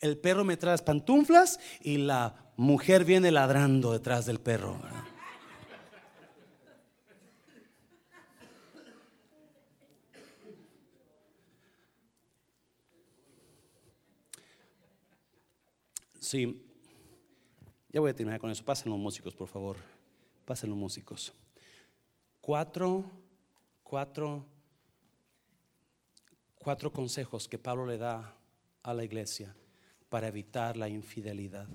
[0.00, 4.80] el perro me trae las pantuflas y la mujer viene ladrando detrás del perro.
[16.32, 16.64] Sí,
[17.90, 18.64] ya voy a terminar con eso.
[18.64, 19.76] Pasen los músicos, por favor.
[20.46, 21.30] Pasen los músicos.
[22.40, 23.04] Cuatro,
[23.82, 24.42] cuatro,
[26.54, 28.34] cuatro consejos que Pablo le da
[28.82, 29.54] a la iglesia
[30.08, 31.68] para evitar la infidelidad.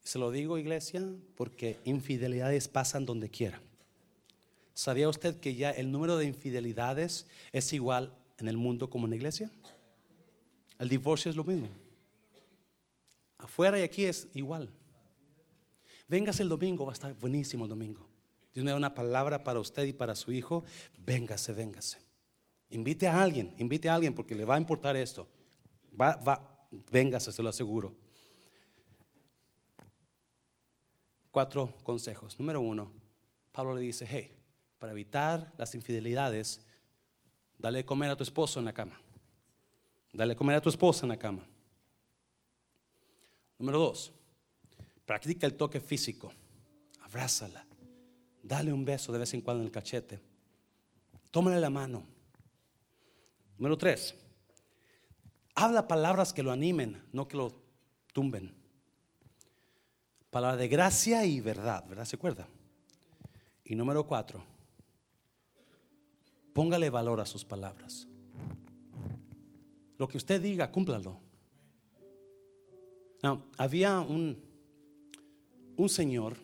[0.00, 1.02] Se lo digo, iglesia,
[1.36, 3.62] porque infidelidades pasan donde quiera.
[4.74, 9.10] ¿Sabía usted que ya el número de infidelidades es igual en el mundo como en
[9.12, 9.50] la iglesia?
[10.78, 11.87] El divorcio es lo mismo.
[13.38, 14.70] Afuera y aquí es igual.
[16.08, 18.08] Véngase el domingo, va a estar buenísimo el domingo.
[18.52, 20.64] Dios me da una palabra para usted y para su hijo.
[20.98, 21.98] Véngase, véngase.
[22.70, 25.28] Invite a alguien, invite a alguien porque le va a importar esto.
[25.98, 27.94] Va, va, véngase, se lo aseguro.
[31.30, 32.38] Cuatro consejos.
[32.38, 32.90] Número uno,
[33.52, 34.34] Pablo le dice, hey,
[34.78, 36.66] para evitar las infidelidades,
[37.58, 39.00] dale de comer a tu esposo en la cama.
[40.12, 41.46] Dale de comer a tu esposa en la cama.
[43.58, 44.12] Número dos,
[45.04, 46.32] practica el toque físico.
[47.00, 47.66] Abrázala.
[48.42, 50.20] Dale un beso de vez en cuando en el cachete.
[51.30, 52.04] Tómale la mano.
[53.58, 54.14] Número tres,
[55.54, 57.52] habla palabras que lo animen, no que lo
[58.12, 58.54] tumben.
[60.30, 62.04] Palabra de gracia y verdad, ¿verdad?
[62.04, 62.46] ¿Se acuerda?
[63.64, 64.44] Y número cuatro,
[66.52, 68.06] póngale valor a sus palabras.
[69.98, 71.27] Lo que usted diga, cúmplalo.
[73.56, 74.38] Había un,
[75.76, 76.36] un señor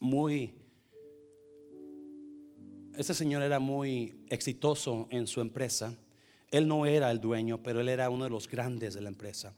[0.00, 0.54] muy,
[2.96, 5.96] ese señor era muy exitoso en su empresa.
[6.50, 9.54] Él no era el dueño, pero él era uno de los grandes de la empresa.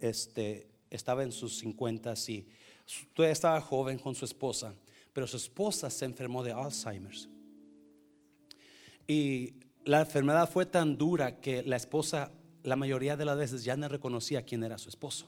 [0.00, 2.46] Este, estaba en sus 50 y
[3.14, 4.74] todavía estaba joven con su esposa,
[5.12, 7.28] pero su esposa se enfermó de Alzheimer's.
[9.06, 9.54] Y
[9.84, 12.30] la enfermedad fue tan dura que la esposa
[12.62, 15.26] la mayoría de las veces ya no reconocía quién era su esposo.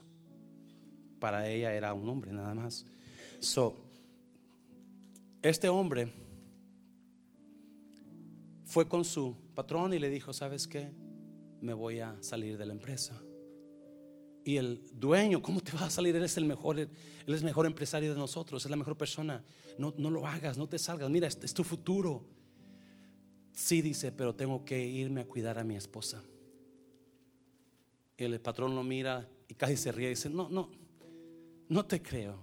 [1.19, 2.85] Para ella era un hombre nada más.
[3.39, 3.75] So,
[5.41, 6.11] este hombre
[8.65, 10.91] fue con su patrón y le dijo, ¿sabes qué?
[11.61, 13.21] Me voy a salir de la empresa.
[14.45, 16.15] Y el dueño, ¿cómo te va a salir?
[16.15, 16.89] Él es el mejor, él
[17.27, 19.43] es el mejor empresario de nosotros, es la mejor persona.
[19.77, 21.09] No, no lo hagas, no te salgas.
[21.09, 22.25] Mira, este es tu futuro.
[23.53, 26.21] Sí, dice, pero tengo que irme a cuidar a mi esposa.
[28.25, 30.69] El patrón lo mira y casi se ríe y dice, no, no,
[31.69, 32.39] no te creo.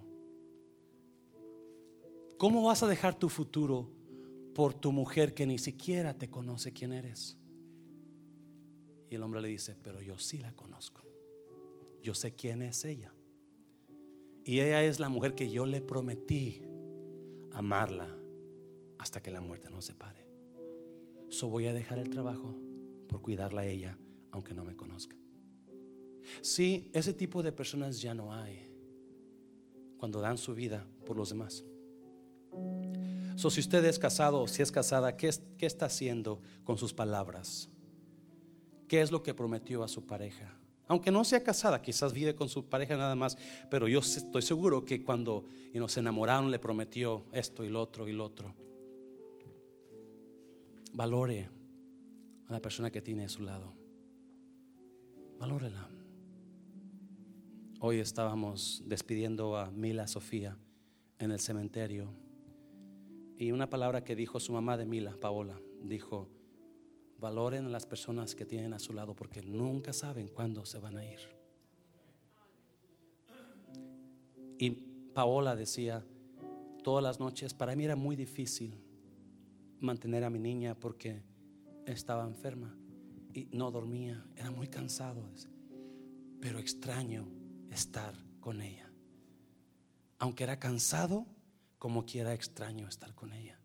[2.38, 3.90] ¿Cómo vas a dejar tu futuro
[4.54, 7.36] por tu mujer que ni siquiera te conoce quién eres?
[9.10, 11.02] Y el hombre le dice, pero yo sí la conozco.
[12.02, 13.12] Yo sé quién es ella.
[14.44, 16.62] Y ella es la mujer que yo le prometí
[17.52, 18.08] amarla
[18.98, 20.26] hasta que la muerte nos separe.
[21.28, 22.54] So voy a dejar el trabajo
[23.08, 23.98] por cuidarla a ella,
[24.30, 25.16] aunque no me conozca.
[26.40, 28.68] Sí, ese tipo de personas ya no hay
[29.98, 31.64] cuando dan su vida por los demás.
[33.36, 36.92] So, si usted es casado o si es casada, ¿qué, ¿qué está haciendo con sus
[36.92, 37.70] palabras?
[38.88, 40.60] ¿Qué es lo que prometió a su pareja?
[40.88, 43.38] Aunque no sea casada, quizás vive con su pareja nada más,
[43.70, 48.08] pero yo estoy seguro que cuando nos se enamoraron le prometió esto y lo otro
[48.08, 48.54] y lo otro.
[50.92, 51.48] Valore
[52.48, 53.72] a la persona que tiene a su lado.
[55.38, 55.99] Valórela.
[57.82, 60.54] Hoy estábamos despidiendo a Mila Sofía
[61.18, 62.12] en el cementerio.
[63.38, 66.28] Y una palabra que dijo su mamá de Mila, Paola, dijo,
[67.18, 70.98] valoren a las personas que tienen a su lado porque nunca saben cuándo se van
[70.98, 71.20] a ir.
[74.58, 74.70] Y
[75.14, 76.04] Paola decía,
[76.84, 78.74] todas las noches, para mí era muy difícil
[79.80, 81.22] mantener a mi niña porque
[81.86, 82.76] estaba enferma
[83.32, 85.22] y no dormía, era muy cansado,
[86.42, 87.39] pero extraño
[87.70, 88.90] estar con ella.
[90.18, 91.26] Aunque era cansado,
[91.78, 93.58] como quiera extraño estar con ella.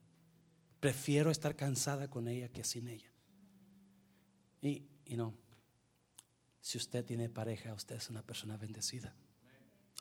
[0.80, 3.12] Prefiero estar cansada con ella que sin ella.
[4.62, 5.36] Y, y no,
[6.62, 9.16] si usted tiene pareja, usted es una persona bendecida.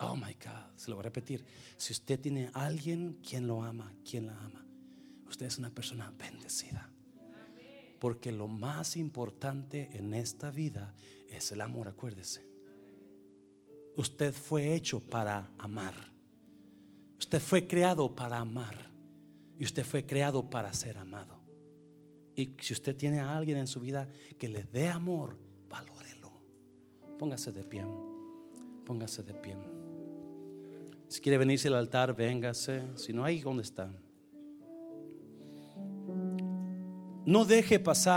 [0.00, 1.44] Oh my God, se lo voy a repetir.
[1.76, 4.66] Si usted tiene alguien quien lo ama, quien la ama,
[5.28, 6.90] usted es una persona bendecida.
[8.00, 10.94] Porque lo más importante en esta vida
[11.28, 12.53] es el amor, acuérdese.
[13.96, 15.94] Usted fue hecho para amar.
[17.18, 18.90] Usted fue creado para amar.
[19.58, 21.40] Y usted fue creado para ser amado.
[22.34, 25.38] Y si usted tiene a alguien en su vida que le dé amor,
[25.68, 26.32] valórelo.
[27.18, 27.84] Póngase de pie.
[28.84, 29.56] Póngase de pie.
[31.08, 32.82] Si quiere venirse al altar, véngase.
[32.96, 33.92] Si no, ahí donde está.
[37.24, 38.12] No deje pasar.